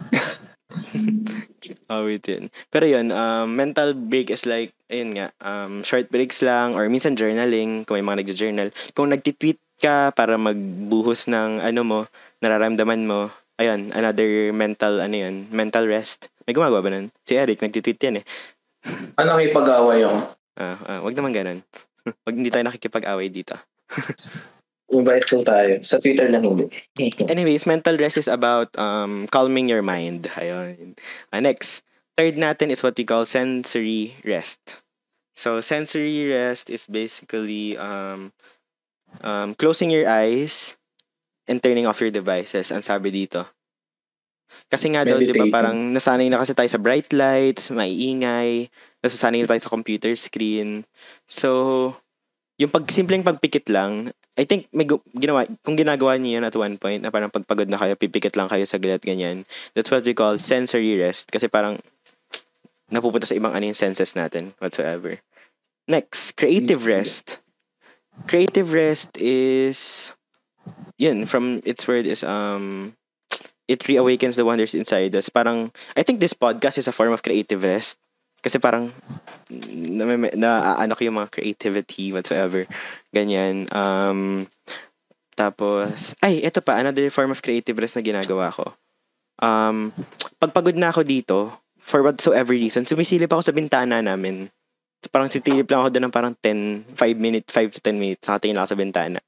Oh, 1.91 2.07
yun. 2.07 2.47
Pero 2.71 2.85
yun, 2.87 3.11
um, 3.11 3.47
mental 3.51 3.91
break 3.97 4.31
is 4.31 4.47
like, 4.47 4.71
ayun 4.87 5.17
nga, 5.17 5.27
um, 5.43 5.83
short 5.83 6.07
breaks 6.07 6.39
lang 6.39 6.77
or 6.77 6.87
minsan 6.87 7.19
journaling, 7.19 7.83
kung 7.83 7.99
may 7.99 8.05
mga 8.05 8.19
nagja-journal. 8.23 8.69
Kung 8.95 9.11
nagtitweet 9.11 9.59
ka 9.81 10.15
para 10.15 10.39
magbuhos 10.39 11.27
ng 11.27 11.59
ano 11.59 11.81
mo, 11.83 11.99
nararamdaman 12.39 13.03
mo, 13.03 13.29
ayun, 13.59 13.91
another 13.91 14.53
mental, 14.55 15.01
ano 15.01 15.15
yun, 15.15 15.51
mental 15.51 15.89
rest. 15.89 16.31
May 16.47 16.55
gumagawa 16.55 16.79
ba 16.79 16.89
nun? 16.93 17.11
Si 17.27 17.35
Eric, 17.35 17.59
nagtitweet 17.59 17.99
yan 17.99 18.23
eh. 18.23 18.25
Ano 19.19 19.35
may 19.35 19.51
pag-away 19.51 20.05
ako? 20.07 20.17
Ah, 20.57 20.77
ah, 20.87 20.99
wag 21.03 21.13
naman 21.13 21.35
ganun. 21.35 21.59
wag 22.25 22.35
hindi 22.35 22.49
tayo 22.49 22.65
nakikipag-away 22.65 23.27
dito. 23.29 23.53
Invite 24.87 25.25
ko 25.27 25.43
tayo. 25.43 25.83
Sa 25.83 25.99
Twitter 25.99 26.31
lang 26.31 26.43
hindi. 26.47 26.71
Anyways, 27.27 27.67
mental 27.67 27.99
rest 27.99 28.15
is 28.15 28.31
about 28.31 28.71
um, 28.79 29.27
calming 29.27 29.67
your 29.67 29.83
mind. 29.83 30.31
Ayun. 30.39 30.95
Uh, 31.31 31.43
next, 31.43 31.83
third 32.15 32.39
natin 32.39 32.71
is 32.71 32.81
what 32.81 32.95
we 32.95 33.03
call 33.03 33.27
sensory 33.27 34.15
rest. 34.23 34.79
So, 35.35 35.61
sensory 35.61 36.25
rest 36.31 36.71
is 36.71 36.87
basically 36.87 37.77
um, 37.77 38.31
um, 39.21 39.53
closing 39.53 39.91
your 39.91 40.07
eyes 40.07 40.79
and 41.45 41.61
turning 41.61 41.85
off 41.85 42.01
your 42.01 42.11
devices. 42.11 42.71
Ang 42.71 42.81
sabi 42.81 43.11
dito. 43.11 43.45
Kasi 44.71 44.91
nga 44.95 45.03
daw, 45.03 45.19
di 45.19 45.35
ba, 45.35 45.61
parang 45.61 45.91
nasanay 45.91 46.31
na 46.31 46.39
kasi 46.39 46.55
tayo 46.55 46.71
sa 46.71 46.79
bright 46.79 47.11
lights, 47.11 47.67
maiingay, 47.71 48.71
nasasanay 49.03 49.43
na 49.43 49.49
tayo 49.51 49.61
sa 49.61 49.71
computer 49.71 50.15
screen. 50.15 50.87
So, 51.27 51.93
yung 52.55 52.71
pag 52.71 52.87
simpleng 52.89 53.27
pagpikit 53.27 53.67
lang, 53.67 54.15
I 54.37 54.45
think 54.45 54.69
may 54.69 54.85
gu- 54.85 55.01
ginawa, 55.17 55.49
kung 55.65 55.73
ginagawa 55.73 56.21
niyo 56.21 56.37
yun 56.37 56.45
at 56.45 56.53
one 56.53 56.77
point, 56.77 57.01
na 57.01 57.09
parang 57.09 57.33
pagpagod 57.33 57.65
na 57.65 57.81
kayo, 57.81 57.97
pipikit 57.97 58.37
lang 58.37 58.45
kayo 58.45 58.63
sa 58.69 58.77
saglit, 58.77 59.01
ganyan. 59.01 59.49
That's 59.73 59.89
what 59.89 60.05
we 60.05 60.13
call 60.13 60.37
sensory 60.37 60.93
rest. 60.93 61.33
Kasi 61.33 61.49
parang 61.49 61.81
napupunta 62.93 63.25
sa 63.25 63.33
ibang 63.33 63.51
ano 63.51 63.65
yung 63.65 63.77
senses 63.77 64.13
natin, 64.13 64.53
whatsoever. 64.61 65.17
Next, 65.89 66.37
creative 66.37 66.85
rest. 66.85 67.41
Creative 68.29 68.69
rest 68.69 69.17
is, 69.17 70.13
yun, 71.01 71.25
from 71.25 71.65
its 71.65 71.89
word 71.89 72.05
is, 72.05 72.21
um, 72.21 72.93
it 73.67 73.83
reawakens 73.89 74.37
the 74.37 74.45
wonders 74.45 74.77
inside 74.77 75.15
us. 75.17 75.29
Parang, 75.33 75.73
I 75.97 76.03
think 76.03 76.21
this 76.21 76.37
podcast 76.37 76.77
is 76.77 76.87
a 76.87 76.95
form 76.95 77.11
of 77.11 77.23
creative 77.25 77.63
rest. 77.63 77.97
Kasi 78.47 78.63
parang, 78.63 78.95
na, 79.75 80.07
na, 80.39 80.79
ano 80.79 80.95
ko 80.95 81.03
yung 81.03 81.19
mga 81.19 81.35
creativity, 81.35 82.15
whatsoever. 82.15 82.63
Ganyan. 83.11 83.67
Um, 83.75 84.47
tapos, 85.35 86.15
ay, 86.23 86.39
ito 86.39 86.63
pa, 86.63 86.79
another 86.79 87.11
form 87.11 87.35
of 87.35 87.43
creative 87.43 87.75
rest 87.75 87.99
na 87.99 88.07
ginagawa 88.07 88.55
ko. 88.55 88.71
Um, 89.43 89.91
pagpagod 90.39 90.79
na 90.79 90.95
ako 90.95 91.03
dito, 91.03 91.59
for 91.75 91.99
whatsoever 92.07 92.55
reason, 92.55 92.87
sumisilip 92.87 93.27
ako 93.35 93.51
sa 93.51 93.51
bintana 93.51 93.99
namin. 93.99 94.47
Parang 95.11 95.27
sitilip 95.27 95.67
lang 95.67 95.83
ako 95.83 95.89
doon 95.91 96.05
ng 96.07 96.15
parang 96.15 96.33
10, 96.39 96.95
5 96.95 97.19
minutes, 97.19 97.51
5 97.51 97.75
to 97.75 97.79
10 97.83 97.99
minutes, 97.99 98.23
nakatingin 98.23 98.55
lang 98.55 98.63
ako 98.63 98.71
sa 98.71 98.79
bintana. 98.79 99.19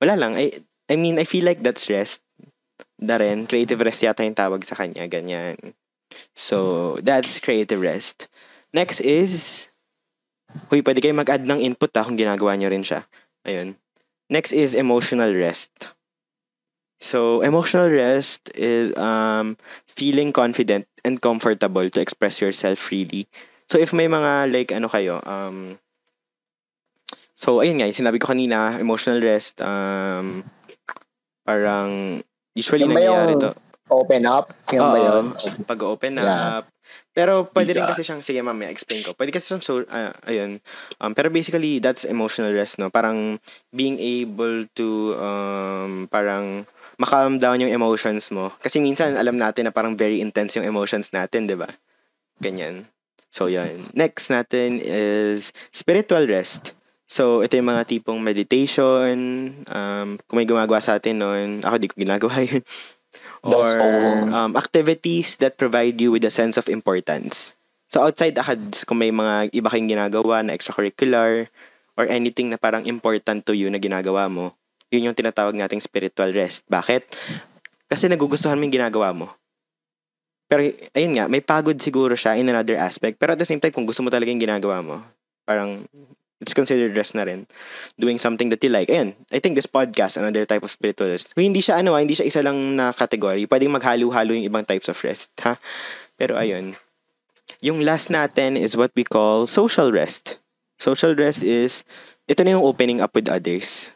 Wala 0.00 0.14
lang. 0.16 0.32
I, 0.40 0.64
I 0.88 0.96
mean, 0.96 1.20
I 1.20 1.28
feel 1.28 1.44
like 1.44 1.60
that's 1.60 1.92
rest. 1.92 2.24
Da 2.96 3.20
rin, 3.20 3.44
creative 3.44 3.84
rest 3.84 4.00
yata 4.00 4.24
yung 4.24 4.32
tawag 4.32 4.64
sa 4.64 4.80
kanya, 4.80 5.04
ganyan. 5.04 5.60
So, 6.34 6.98
that's 7.02 7.40
creative 7.40 7.80
rest. 7.80 8.28
Next 8.72 9.00
is, 9.00 9.66
huy, 10.68 10.82
pwede 10.82 11.00
kayo 11.00 11.16
mag-add 11.16 11.48
ng 11.48 11.60
input 11.60 11.92
ha, 11.96 12.04
kung 12.04 12.18
ginagawa 12.18 12.56
nyo 12.56 12.68
rin 12.68 12.84
siya. 12.84 13.08
Ayun. 13.46 13.76
Next 14.28 14.50
is 14.50 14.74
emotional 14.74 15.32
rest. 15.32 15.94
So, 16.98 17.44
emotional 17.44 17.92
rest 17.92 18.48
is 18.56 18.96
um, 18.96 19.60
feeling 19.86 20.32
confident 20.32 20.88
and 21.04 21.20
comfortable 21.20 21.88
to 21.88 22.00
express 22.00 22.40
yourself 22.40 22.80
freely. 22.80 23.28
So, 23.68 23.76
if 23.78 23.92
may 23.92 24.08
mga 24.08 24.50
like 24.50 24.70
ano 24.72 24.88
kayo, 24.88 25.20
um, 25.28 25.78
so 27.36 27.60
ayun 27.60 27.76
nga, 27.78 27.86
yung 27.86 28.00
sinabi 28.00 28.16
ko 28.16 28.32
kanina, 28.32 28.80
emotional 28.80 29.20
rest, 29.20 29.60
um, 29.60 30.40
parang 31.44 32.24
usually 32.56 32.88
Yung 32.88 32.96
nangyayari 32.96 33.36
yung 33.36 33.44
to. 33.44 33.52
Open 33.86 34.26
up? 34.26 34.50
Yan 34.74 34.82
ba 34.82 34.98
yun? 34.98 35.24
Pag-open 35.62 36.18
Yeah. 36.18 36.62
up. 36.62 36.64
Pero 37.14 37.46
pwede 37.54 37.72
rin 37.74 37.82
Yeah. 37.86 37.90
kasi 37.94 38.02
siyang, 38.02 38.22
sige 38.22 38.42
mamaya, 38.42 38.70
explain 38.70 39.02
ko. 39.02 39.14
Pwede 39.14 39.30
kasi 39.30 39.50
siyang, 39.50 39.62
so, 39.62 39.82
ah, 39.88 40.12
ayun. 40.26 40.58
Um, 40.98 41.14
pero 41.14 41.30
basically, 41.30 41.78
that's 41.78 42.02
emotional 42.04 42.50
rest, 42.52 42.78
no? 42.78 42.90
Parang 42.90 43.38
being 43.70 43.96
able 43.98 44.66
to, 44.74 45.14
um, 45.16 46.06
parang 46.10 46.66
makalm 46.98 47.38
down 47.38 47.62
yung 47.62 47.72
emotions 47.72 48.28
mo. 48.34 48.52
Kasi 48.58 48.82
minsan, 48.82 49.14
alam 49.14 49.38
natin 49.38 49.66
na 49.66 49.72
parang 49.74 49.94
very 49.94 50.18
intense 50.20 50.58
yung 50.58 50.66
emotions 50.66 51.10
natin, 51.14 51.46
di 51.46 51.54
ba? 51.56 51.70
Ganyan. 52.42 52.90
So, 53.30 53.46
yan. 53.46 53.82
Next 53.94 54.28
natin 54.28 54.80
is 54.80 55.50
spiritual 55.70 56.24
rest. 56.26 56.74
So, 57.06 57.38
ito 57.40 57.54
yung 57.54 57.70
mga 57.70 57.86
tipong 57.86 58.18
meditation. 58.18 59.16
Um, 59.70 60.18
kung 60.26 60.36
may 60.42 60.48
gumagawa 60.48 60.82
sa 60.82 60.98
atin 60.98 61.22
noon, 61.22 61.48
ako 61.62 61.74
di 61.78 61.86
ko 61.86 61.94
ginagawa 61.96 62.42
yun. 62.50 62.62
Or 63.46 63.70
um, 64.32 64.52
activities 64.58 65.38
that 65.38 65.60
provide 65.60 66.00
you 66.00 66.10
with 66.10 66.26
a 66.26 66.32
sense 66.34 66.58
of 66.58 66.66
importance. 66.66 67.54
So, 67.86 68.02
outside 68.02 68.34
ACADS, 68.34 68.82
kung 68.82 68.98
may 68.98 69.14
mga 69.14 69.54
iba 69.54 69.68
kayong 69.70 69.90
ginagawa 69.90 70.42
na 70.42 70.58
extracurricular 70.58 71.46
or 71.94 72.04
anything 72.10 72.50
na 72.50 72.58
parang 72.58 72.82
important 72.84 73.46
to 73.46 73.54
you 73.54 73.70
na 73.70 73.78
ginagawa 73.78 74.26
mo, 74.26 74.58
yun 74.90 75.10
yung 75.10 75.16
tinatawag 75.18 75.54
nating 75.54 75.82
spiritual 75.82 76.34
rest. 76.34 76.66
Bakit? 76.66 77.06
Kasi 77.86 78.10
nagugustuhan 78.10 78.58
mo 78.58 78.66
yung 78.66 78.74
ginagawa 78.74 79.14
mo. 79.14 79.30
Pero, 80.46 80.66
ayun 80.94 81.14
nga, 81.18 81.26
may 81.26 81.42
pagod 81.42 81.78
siguro 81.78 82.14
siya 82.14 82.38
in 82.38 82.50
another 82.50 82.78
aspect. 82.78 83.18
Pero 83.18 83.34
at 83.34 83.40
the 83.40 83.46
same 83.46 83.62
time, 83.62 83.74
kung 83.74 83.86
gusto 83.86 84.02
mo 84.02 84.10
talaga 84.10 84.30
yung 84.30 84.42
ginagawa 84.42 84.82
mo, 84.82 84.96
parang, 85.46 85.86
it's 86.40 86.54
considered 86.54 86.96
rest 86.96 87.16
na 87.16 87.24
rin. 87.24 87.48
Doing 87.96 88.20
something 88.20 88.48
that 88.52 88.60
you 88.60 88.70
like. 88.70 88.88
Ayun, 88.88 89.16
I 89.32 89.40
think 89.40 89.56
this 89.56 89.68
podcast, 89.68 90.20
another 90.20 90.44
type 90.44 90.62
of 90.62 90.72
spiritual 90.72 91.08
rest. 91.08 91.32
Hindi 91.36 91.64
siya, 91.64 91.80
ano, 91.80 91.96
ah, 91.96 92.00
hindi 92.00 92.16
siya 92.16 92.28
isa 92.28 92.40
lang 92.44 92.76
na 92.76 92.92
category. 92.92 93.48
Pwedeng 93.48 93.72
maghalo-halo 93.72 94.36
yung 94.36 94.46
ibang 94.46 94.66
types 94.68 94.88
of 94.88 94.98
rest, 95.04 95.32
ha? 95.40 95.56
Pero 96.20 96.36
ayun. 96.36 96.76
Yung 97.62 97.80
last 97.80 98.12
natin 98.12 98.58
is 98.58 98.76
what 98.76 98.92
we 98.98 99.06
call 99.06 99.46
social 99.46 99.92
rest. 99.94 100.42
Social 100.76 101.16
rest 101.16 101.40
is, 101.40 101.86
ito 102.28 102.44
na 102.44 102.58
yung 102.58 102.66
opening 102.66 103.00
up 103.00 103.16
with 103.16 103.32
others. 103.32 103.94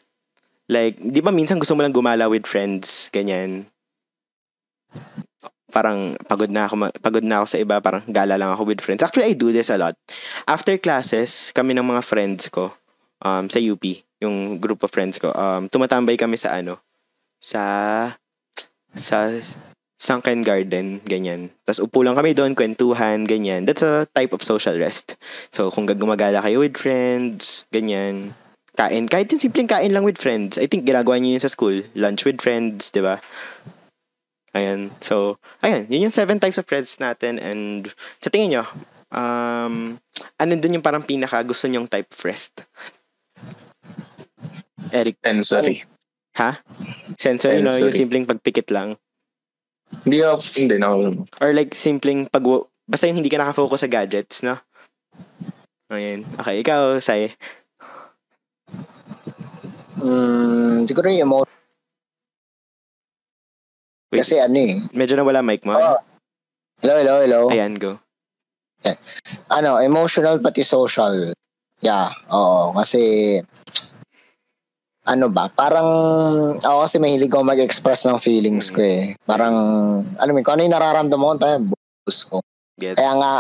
Like, 0.70 0.96
di 1.02 1.18
ba 1.18 1.34
minsan 1.34 1.58
gusto 1.58 1.74
mo 1.74 1.82
lang 1.82 1.92
gumala 1.92 2.30
with 2.30 2.46
friends, 2.46 3.10
ganyan. 3.10 3.68
Parang 5.70 6.18
pagod 6.26 6.50
na 6.50 6.66
ako 6.66 6.90
pagod 6.98 7.24
na 7.24 7.42
ako 7.42 7.46
sa 7.56 7.58
iba, 7.62 7.78
parang 7.78 8.02
gala 8.10 8.36
lang 8.36 8.50
ako 8.52 8.68
with 8.68 8.82
friends. 8.82 9.00
Actually, 9.00 9.30
I 9.30 9.34
do 9.38 9.54
this 9.54 9.70
a 9.70 9.78
lot. 9.78 9.94
After 10.44 10.74
classes, 10.76 11.54
kami 11.54 11.78
ng 11.78 11.86
mga 11.86 12.02
friends 12.04 12.50
ko 12.50 12.74
um 13.22 13.46
sa 13.46 13.62
UP, 13.62 13.82
yung 14.20 14.58
group 14.58 14.82
of 14.82 14.90
friends 14.90 15.16
ko, 15.16 15.32
um 15.32 15.70
tumatambay 15.70 16.18
kami 16.18 16.36
sa 16.36 16.58
ano, 16.58 16.82
sa 17.38 17.62
sa 18.92 19.30
sunken 20.00 20.40
garden, 20.40 21.04
ganyan. 21.04 21.52
Tapos 21.68 21.84
upo 21.84 22.00
lang 22.00 22.16
kami 22.16 22.32
doon, 22.32 22.56
kwentuhan, 22.56 23.28
ganyan. 23.28 23.68
That's 23.68 23.84
a 23.84 24.08
type 24.08 24.32
of 24.32 24.40
social 24.40 24.72
rest. 24.80 25.20
So, 25.52 25.68
kung 25.68 25.84
gumagala 25.84 26.40
kayo 26.40 26.64
with 26.64 26.80
friends, 26.80 27.68
ganyan. 27.68 28.32
Kain, 28.80 29.12
kahit 29.12 29.28
yung 29.28 29.44
simpleng 29.44 29.68
kain 29.68 29.92
lang 29.92 30.08
with 30.08 30.16
friends. 30.16 30.56
I 30.56 30.64
think 30.64 30.88
ginagawa 30.88 31.20
niyo 31.20 31.36
yun 31.36 31.44
sa 31.44 31.52
school. 31.52 31.84
Lunch 31.92 32.24
with 32.24 32.40
friends, 32.40 32.88
di 32.88 33.04
ba? 33.04 33.20
Ayan. 34.50 34.90
So, 34.98 35.38
ayan. 35.62 35.86
Yun 35.86 36.10
yung 36.10 36.14
seven 36.16 36.42
types 36.42 36.58
of 36.58 36.66
rest 36.66 36.98
natin. 36.98 37.38
And 37.38 37.86
sa 38.18 38.30
tingin 38.30 38.58
nyo, 38.58 38.64
um, 39.14 39.94
ano 40.38 40.52
dun 40.58 40.74
yung 40.74 40.84
parang 40.84 41.06
pinaka 41.06 41.38
gusto 41.46 41.70
nyong 41.70 41.86
type 41.86 42.10
of 42.10 42.20
rest? 42.26 42.66
Eric, 44.90 45.22
Sensory. 45.22 45.86
ha? 46.34 46.58
Sensory, 47.14 47.62
no? 47.62 47.70
Yung 47.70 47.94
Sensory. 47.94 48.00
simpleng 48.02 48.26
pagpikit 48.26 48.74
lang. 48.74 48.98
Hindi 50.02 50.22
ako, 50.22 50.42
hindi 50.58 50.76
na 50.78 50.86
ako. 50.90 50.98
Or 51.42 51.50
like 51.54 51.74
simpleng 51.74 52.26
pag 52.26 52.42
basta 52.86 53.06
yung 53.06 53.18
hindi 53.22 53.30
ka 53.30 53.38
nakafocus 53.38 53.86
sa 53.86 53.90
gadgets, 53.90 54.42
no? 54.42 54.58
Ayan. 55.90 56.26
Okay, 56.38 56.62
ikaw, 56.62 56.98
Sai. 56.98 57.34
Mm, 60.00 60.86
siguro 60.86 61.06
yung 61.10 61.22
emotion. 61.26 61.59
Wait. 64.10 64.26
Kasi 64.26 64.42
ano 64.42 64.58
eh. 64.58 64.82
Medyo 64.90 65.14
nawala 65.14 65.38
mic 65.38 65.62
mo. 65.62 65.78
Oh. 65.78 65.98
Hello, 66.82 66.94
hello, 66.98 67.14
hello. 67.22 67.40
Ayan, 67.54 67.78
go. 67.78 68.02
Ano, 69.52 69.78
emotional 69.78 70.42
pati 70.42 70.66
social. 70.66 71.30
Yeah, 71.78 72.10
oo. 72.32 72.74
Kasi, 72.74 73.36
ano 75.06 75.30
ba, 75.30 75.46
parang, 75.46 75.88
ako 76.58 76.78
kasi 76.88 76.96
mahilig 76.98 77.30
ako 77.30 77.44
mag-express 77.44 78.08
ng 78.10 78.18
feelings 78.18 78.74
ko 78.74 78.82
eh. 78.82 79.14
Parang, 79.22 79.54
ano 80.04 80.30
mo, 80.32 80.42
kung 80.42 80.58
ano 80.58 80.64
yung 80.66 80.74
nararamdaman 80.74 81.26
ko, 81.26 81.34
tayo, 81.38 81.56
bus 82.02 82.18
ko. 82.26 82.36
Gets. 82.80 82.98
Kaya 82.98 83.12
nga, 83.14 83.32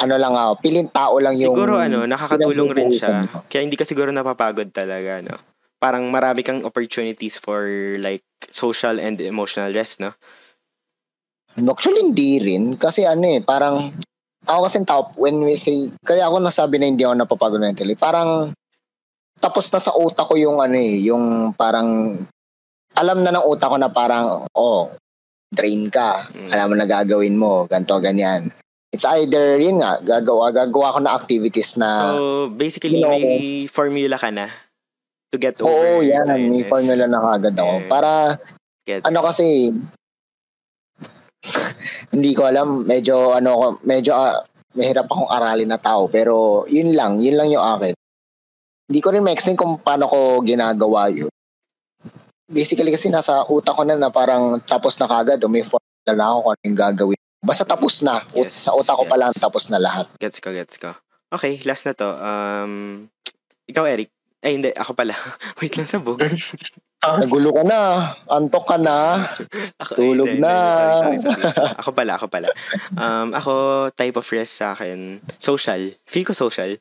ano 0.00 0.14
lang 0.16 0.34
ako, 0.36 0.52
piling 0.60 0.90
tao 0.90 1.14
lang 1.20 1.34
yung... 1.38 1.54
siguro 1.54 1.76
ano, 1.78 2.04
nakakatulong 2.04 2.70
rin 2.72 2.90
siya. 2.92 3.28
ko. 3.30 3.44
Kaya 3.46 3.62
hindi 3.64 3.76
ka 3.78 3.84
siguro 3.86 4.10
napapagod 4.10 4.68
talaga, 4.74 5.22
no? 5.24 5.36
Parang 5.80 6.04
marami 6.12 6.44
kang 6.44 6.60
opportunities 6.68 7.40
for 7.40 7.64
like 7.96 8.20
social 8.52 9.00
and 9.00 9.16
emotional 9.24 9.72
rest, 9.72 9.96
no? 9.96 10.12
Actually, 11.56 12.04
hindi 12.04 12.36
rin. 12.36 12.76
Kasi 12.76 13.08
ano 13.08 13.24
eh, 13.24 13.40
parang, 13.40 13.88
ako 14.44 14.60
kasi 14.68 14.76
tao, 14.84 15.08
when 15.16 15.40
we 15.40 15.56
say, 15.56 15.88
kaya 16.04 16.28
ako 16.28 16.36
nasabi 16.44 16.76
na 16.76 16.86
hindi 16.86 17.02
ako 17.02 17.16
napapagod 17.16 17.64
mentally, 17.64 17.96
parang, 17.96 18.52
tapos 19.40 19.72
na 19.72 19.80
sa 19.80 19.96
utak 19.96 20.28
ko 20.28 20.36
yung 20.36 20.60
ano 20.60 20.76
eh, 20.76 21.00
yung 21.00 21.56
parang, 21.56 22.20
alam 22.92 23.18
na 23.24 23.32
ng 23.32 23.48
utak 23.48 23.72
ko 23.72 23.76
na 23.80 23.88
parang, 23.88 24.44
oh, 24.52 24.92
drain 25.48 25.88
ka. 25.88 26.28
Mm. 26.30 26.50
Alam 26.52 26.66
mo 26.70 26.74
na 26.76 26.86
gagawin 26.86 27.40
mo, 27.40 27.64
ganto 27.66 27.96
ganyan. 27.98 28.52
It's 28.92 29.08
either, 29.08 29.56
yun 29.56 29.80
nga, 29.80 29.96
gagawa, 30.02 30.52
gagawa 30.52 30.92
ko 30.92 30.98
na 31.00 31.16
activities 31.16 31.80
na, 31.80 32.12
So, 32.12 32.52
basically, 32.52 33.00
you 33.00 33.06
know, 33.06 33.16
may 33.16 33.64
formula 33.64 34.20
ka 34.20 34.28
na 34.28 34.69
to 35.30 35.38
get 35.38 35.56
over. 35.62 35.70
oo, 35.70 36.02
yan, 36.02 36.26
tiredness. 36.26 36.50
may 36.50 36.64
formula 36.66 37.04
na 37.06 37.18
kagad 37.22 37.54
ako. 37.54 37.74
Yes. 37.78 37.88
Para, 37.88 38.10
Gets. 38.86 39.04
ano 39.06 39.18
kasi 39.22 39.46
hindi 42.14 42.30
ko 42.34 42.44
alam 42.44 42.82
medyo 42.84 43.32
ano 43.32 43.78
medyo 43.86 44.12
ah, 44.12 44.42
mahirap 44.74 45.06
akong 45.08 45.30
aralin 45.30 45.70
na 45.70 45.80
tao 45.80 46.06
pero 46.10 46.66
yun 46.68 46.92
lang 46.92 47.16
yun 47.22 47.36
lang 47.38 47.48
yung 47.48 47.62
akin 47.62 47.94
hindi 48.90 49.00
ko 49.00 49.08
rin 49.14 49.24
ma-explain 49.24 49.56
kung 49.56 49.80
paano 49.80 50.04
ko 50.10 50.42
ginagawa 50.44 51.08
yun 51.08 51.30
basically 52.50 52.90
kasi 52.92 53.08
nasa 53.08 53.46
utak 53.48 53.72
ko 53.72 53.86
na 53.86 53.96
na 53.96 54.10
parang 54.12 54.58
tapos 54.66 54.98
na 55.00 55.08
kagad 55.08 55.40
o 55.40 55.48
may 55.48 55.64
formula 55.64 56.12
na 56.12 56.26
ako 56.34 56.38
kung 56.42 56.52
ano 56.52 56.62
yung 56.66 56.78
gagawin 56.78 57.20
basta 57.40 57.64
tapos 57.64 58.04
na 58.04 58.20
Yes, 58.36 58.68
sa 58.68 58.76
utak 58.76 58.96
ko 59.00 59.04
pa 59.08 59.16
lang 59.16 59.32
yes. 59.32 59.40
tapos 59.40 59.70
na 59.72 59.78
lahat 59.80 60.06
Gets 60.20 60.44
ko, 60.44 60.52
gets 60.52 60.76
ko. 60.76 60.92
Okay, 61.30 61.62
last 61.62 61.86
na 61.86 61.94
to. 61.94 62.10
Um, 62.18 63.06
ikaw, 63.70 63.86
Eric. 63.86 64.10
Ay, 64.40 64.56
hindi. 64.56 64.72
Ako 64.72 64.96
pala. 64.96 65.12
Wait 65.60 65.76
lang, 65.76 65.88
sabog. 65.88 66.20
nagulo 67.00 67.48
ka 67.56 67.64
na 67.64 68.12
antok 68.28 68.64
ka 68.68 68.76
na 68.76 69.24
Ako, 69.80 69.96
Tulog 69.96 70.36
hindi, 70.36 70.44
na. 70.44 70.52
hindi, 71.00 71.16
sorry, 71.16 71.18
sorry, 71.24 71.42
sorry. 71.56 71.72
Ako 71.80 71.90
pala, 71.96 72.12
ako 72.20 72.26
pala. 72.28 72.48
Um, 72.92 73.32
ako, 73.32 73.52
type 73.96 74.16
of 74.20 74.28
rest 74.28 74.60
sa 74.60 74.76
akin, 74.76 75.16
social. 75.40 75.96
Feel 76.04 76.28
ko 76.28 76.36
social. 76.36 76.76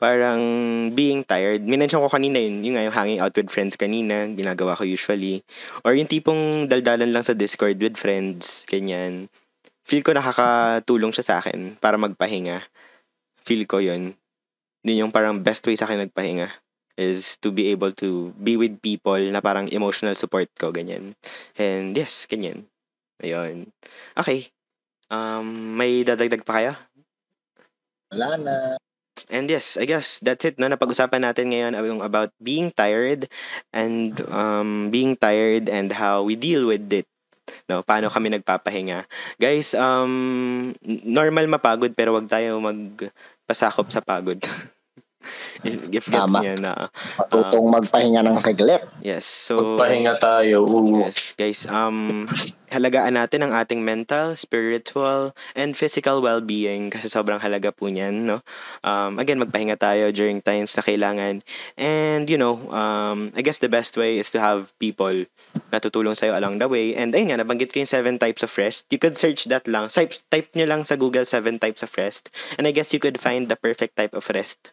Parang 0.00 0.40
being 0.96 1.20
tired. 1.22 1.62
Minention 1.62 2.00
ko 2.00 2.08
kanina 2.08 2.40
yun, 2.40 2.64
yung 2.64 2.74
nga 2.74 2.84
yung 2.88 2.96
hanging 2.96 3.20
out 3.20 3.36
with 3.36 3.52
friends 3.52 3.76
kanina, 3.76 4.24
ginagawa 4.32 4.72
ko 4.74 4.88
usually. 4.88 5.44
Or 5.84 5.92
yung 5.92 6.08
tipong 6.08 6.66
daldalan 6.66 7.12
lang 7.12 7.22
sa 7.22 7.36
Discord 7.36 7.76
with 7.76 8.00
friends, 8.00 8.64
ganyan. 8.66 9.28
Feel 9.84 10.02
ko 10.02 10.16
nakakatulong 10.16 11.12
siya 11.12 11.24
sa 11.28 11.34
akin 11.44 11.76
para 11.76 12.00
magpahinga. 12.00 12.64
Feel 13.44 13.68
ko 13.68 13.78
yun. 13.84 14.16
Yun 14.82 15.08
yung 15.08 15.14
parang 15.14 15.42
best 15.42 15.62
way 15.66 15.78
sa 15.78 15.86
akin 15.86 16.08
magpahinga 16.08 16.50
is 17.00 17.40
to 17.40 17.48
be 17.48 17.72
able 17.72 17.90
to 17.96 18.36
be 18.36 18.60
with 18.60 18.82
people 18.84 19.18
na 19.32 19.40
parang 19.40 19.70
emotional 19.72 20.12
support 20.14 20.50
ko, 20.60 20.70
ganyan. 20.70 21.16
And 21.56 21.96
yes, 21.96 22.28
ganyan. 22.28 22.68
Ayun. 23.22 23.72
Okay. 24.18 24.52
Um, 25.08 25.76
may 25.78 26.04
dadagdag 26.04 26.44
pa 26.44 26.54
kayo? 26.60 26.72
wala 28.12 28.36
na 28.36 28.56
And 29.28 29.48
yes, 29.48 29.76
I 29.76 29.84
guess 29.84 30.20
that's 30.24 30.44
it. 30.44 30.56
No? 30.56 30.68
Napag-usapan 30.72 31.20
natin 31.20 31.52
ngayon 31.52 31.76
yung 31.84 32.00
about 32.00 32.32
being 32.40 32.72
tired 32.72 33.28
and 33.72 34.16
um, 34.32 34.88
being 34.88 35.16
tired 35.16 35.68
and 35.68 35.92
how 35.92 36.24
we 36.24 36.32
deal 36.32 36.64
with 36.64 36.88
it. 36.92 37.04
No, 37.68 37.84
paano 37.84 38.08
kami 38.08 38.32
nagpapahinga. 38.32 39.04
Guys, 39.36 39.76
um, 39.76 40.72
normal 41.04 41.44
mapagod 41.44 41.92
pero 41.92 42.16
wag 42.16 42.28
tayo 42.28 42.56
magpasakop 42.60 43.92
sa 43.92 44.00
pagod. 44.00 44.40
if 45.64 45.88
gets 45.94 46.08
Tama. 46.10 46.40
niya 46.40 46.54
na. 46.58 46.72
Matutong 47.18 47.66
magpahinga 47.70 48.20
ng 48.24 48.38
saglit. 48.38 48.82
Yes. 49.00 49.24
So, 49.24 49.76
Magpahinga 49.76 50.18
tayo. 50.18 50.66
Oo. 50.66 51.04
Yes, 51.06 51.34
guys. 51.34 51.64
Um, 51.66 52.28
halagaan 52.72 53.20
natin 53.20 53.44
ang 53.44 53.52
ating 53.52 53.84
mental, 53.84 54.32
spiritual, 54.34 55.36
and 55.52 55.76
physical 55.76 56.24
well-being 56.24 56.88
kasi 56.88 57.12
sobrang 57.12 57.38
halaga 57.38 57.68
po 57.68 57.92
niyan, 57.92 58.24
no? 58.24 58.40
Um, 58.80 59.20
again, 59.20 59.36
magpahinga 59.36 59.76
tayo 59.76 60.08
during 60.10 60.40
times 60.40 60.72
na 60.72 60.82
kailangan. 60.82 61.44
And, 61.76 62.24
you 62.26 62.40
know, 62.40 62.64
um, 62.72 63.30
I 63.36 63.44
guess 63.44 63.60
the 63.60 63.68
best 63.68 63.94
way 64.00 64.16
is 64.16 64.32
to 64.32 64.40
have 64.40 64.72
people 64.80 65.28
na 65.68 65.78
tutulong 65.78 66.16
sa'yo 66.16 66.32
along 66.32 66.58
the 66.64 66.66
way. 66.66 66.96
And 66.96 67.12
ayun 67.12 67.36
nga, 67.36 67.44
nabanggit 67.44 67.76
ko 67.76 67.84
yung 67.84 67.92
seven 67.92 68.16
types 68.16 68.40
of 68.40 68.50
rest. 68.56 68.88
You 68.88 68.96
could 68.96 69.20
search 69.20 69.44
that 69.52 69.68
lang. 69.68 69.92
Type, 69.92 70.16
type 70.32 70.48
nyo 70.56 70.64
lang 70.64 70.88
sa 70.88 70.96
Google 70.96 71.28
seven 71.28 71.60
types 71.60 71.84
of 71.84 71.92
rest. 72.00 72.32
And 72.56 72.64
I 72.64 72.72
guess 72.72 72.96
you 72.96 72.98
could 72.98 73.20
find 73.20 73.52
the 73.52 73.56
perfect 73.56 74.00
type 74.00 74.16
of 74.16 74.24
rest 74.32 74.72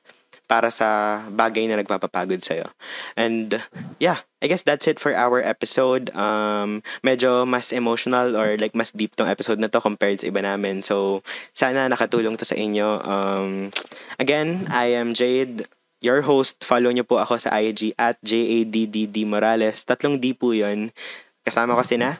para 0.49 0.73
sa 0.73 1.21
bagay 1.29 1.69
na 1.69 1.77
nagpapapagod 1.77 2.41
sa'yo. 2.41 2.65
And 3.13 3.61
yeah, 4.01 4.25
I 4.41 4.49
guess 4.49 4.65
that's 4.65 4.89
it 4.89 4.97
for 4.97 5.13
our 5.13 5.45
episode. 5.45 6.09
Um, 6.17 6.81
medyo 7.05 7.45
mas 7.45 7.69
emotional 7.69 8.33
or 8.33 8.57
like 8.57 8.73
mas 8.73 8.89
deep 8.89 9.13
tong 9.13 9.29
episode 9.29 9.61
na 9.61 9.69
to 9.69 9.77
compared 9.77 10.17
sa 10.17 10.25
iba 10.25 10.41
namin. 10.41 10.81
So, 10.81 11.21
sana 11.53 11.85
nakatulong 11.85 12.41
to 12.41 12.49
sa 12.49 12.57
inyo. 12.57 13.05
Um, 13.05 13.69
again, 14.17 14.65
I 14.73 14.97
am 14.97 15.13
Jade, 15.13 15.69
your 16.01 16.25
host. 16.25 16.65
Follow 16.65 16.89
nyo 16.89 17.05
po 17.05 17.21
ako 17.21 17.37
sa 17.37 17.53
IG 17.53 17.93
at 17.99 18.17
J-A-D-D-D 18.25 19.29
Morales. 19.29 19.85
Tatlong 19.85 20.17
D 20.17 20.33
po 20.33 20.57
yun. 20.57 20.89
Kasama 21.45 21.77
ko 21.77 21.85
sina. 21.85 22.17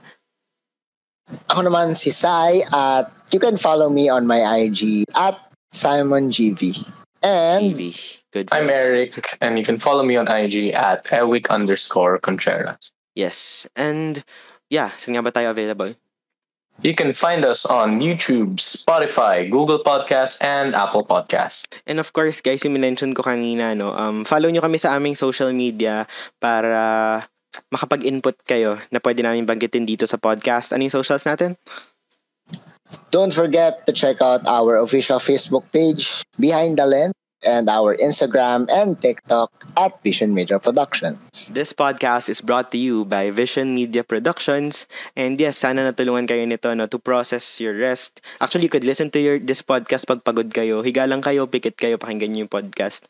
Ako 1.49 1.65
naman 1.65 1.97
si 1.97 2.13
Sai 2.13 2.61
at 2.73 3.09
you 3.33 3.41
can 3.41 3.57
follow 3.57 3.89
me 3.89 4.09
on 4.09 4.25
my 4.25 4.41
IG 4.41 5.05
at 5.13 5.37
Simon 5.71 6.33
GV. 6.33 6.77
And 7.21 7.75
TV. 7.75 8.18
Good. 8.31 8.49
I'm. 8.51 8.69
Eric, 8.69 9.37
and 9.41 9.57
you 9.57 9.65
can 9.65 9.77
follow 9.77 10.03
me 10.03 10.15
on 10.15 10.29
IG 10.29 10.69
at 10.73 11.05
Ewick 11.09 11.49
underscore 11.49 12.19
Contreras. 12.19 12.93
Yes. 13.17 13.65
And 13.75 14.21
yeah, 14.69 14.93
saan 15.01 15.17
nga 15.17 15.25
ba 15.25 15.33
tayo 15.33 15.49
available? 15.49 15.97
You 16.79 16.95
can 16.95 17.11
find 17.11 17.43
us 17.43 17.67
on 17.67 17.99
YouTube, 17.99 18.55
Spotify, 18.63 19.43
Google 19.51 19.83
Podcasts, 19.83 20.39
and 20.39 20.71
Apple 20.71 21.03
Podcasts. 21.03 21.67
And 21.83 21.99
of 21.99 22.15
course, 22.15 22.39
guys, 22.39 22.63
yung 22.63 22.79
mention 22.79 23.11
ko 23.11 23.19
kanina, 23.19 23.75
no, 23.75 23.91
um, 23.91 24.23
follow 24.23 24.47
nyo 24.47 24.63
kami 24.63 24.79
sa 24.79 24.95
aming 24.95 25.19
social 25.19 25.51
media 25.51 26.07
para 26.39 27.27
makapag-input 27.67 28.39
kayo 28.47 28.79
na 28.95 29.03
pwede 29.03 29.27
namin 29.27 29.43
banggitin 29.43 29.83
dito 29.83 30.07
sa 30.07 30.15
podcast. 30.15 30.71
Ano 30.71 30.87
yung 30.87 30.95
socials 30.95 31.27
natin? 31.27 31.59
don't 33.11 33.33
forget 33.33 33.85
to 33.85 33.93
check 33.93 34.21
out 34.21 34.45
our 34.47 34.77
official 34.77 35.19
Facebook 35.19 35.65
page, 35.71 36.23
Behind 36.39 36.77
the 36.77 36.85
Lens, 36.85 37.13
and 37.45 37.69
our 37.69 37.95
Instagram 37.95 38.67
and 38.67 38.99
TikTok 38.99 39.51
at 39.77 39.95
Vision 40.03 40.33
Media 40.33 40.59
Productions. 40.59 41.49
This 41.53 41.71
podcast 41.71 42.27
is 42.27 42.41
brought 42.41 42.71
to 42.71 42.79
you 42.79 43.05
by 43.05 43.31
Vision 43.31 43.75
Media 43.75 44.03
Productions. 44.03 44.87
And 45.15 45.39
yes, 45.39 45.63
sana 45.63 45.87
natulungan 45.87 46.27
kayo 46.27 46.43
nito 46.43 46.71
no, 46.75 46.87
to 46.87 46.99
process 46.99 47.59
your 47.61 47.75
rest. 47.75 48.19
Actually, 48.41 48.67
you 48.67 48.73
could 48.73 48.87
listen 48.87 49.11
to 49.15 49.19
your 49.19 49.37
this 49.39 49.63
podcast 49.63 50.07
pag 50.07 50.23
pagod 50.23 50.51
kayo. 50.51 50.83
Higa 50.83 51.07
lang 51.07 51.23
kayo, 51.23 51.47
pikit 51.47 51.79
kayo, 51.79 51.95
pakinggan 51.95 52.35
nyo 52.35 52.41
yung 52.47 52.51
podcast. 52.51 53.07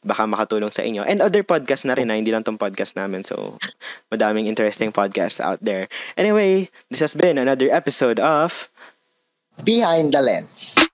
Baka 0.00 0.24
makatulong 0.24 0.72
sa 0.72 0.80
inyo. 0.80 1.04
And 1.04 1.20
other 1.20 1.44
podcasts 1.44 1.84
na 1.84 1.92
rin 1.92 2.08
na, 2.08 2.16
hindi 2.16 2.32
lang 2.32 2.40
tong 2.40 2.56
podcast 2.56 2.96
namin. 2.96 3.20
So, 3.20 3.60
madaming 4.08 4.48
interesting 4.48 4.96
podcasts 4.96 5.44
out 5.44 5.60
there. 5.60 5.92
Anyway, 6.16 6.72
this 6.88 7.04
has 7.04 7.12
been 7.12 7.36
another 7.36 7.68
episode 7.68 8.16
of 8.16 8.72
Behind 9.60 10.08
the 10.08 10.24
Lens. 10.24 10.89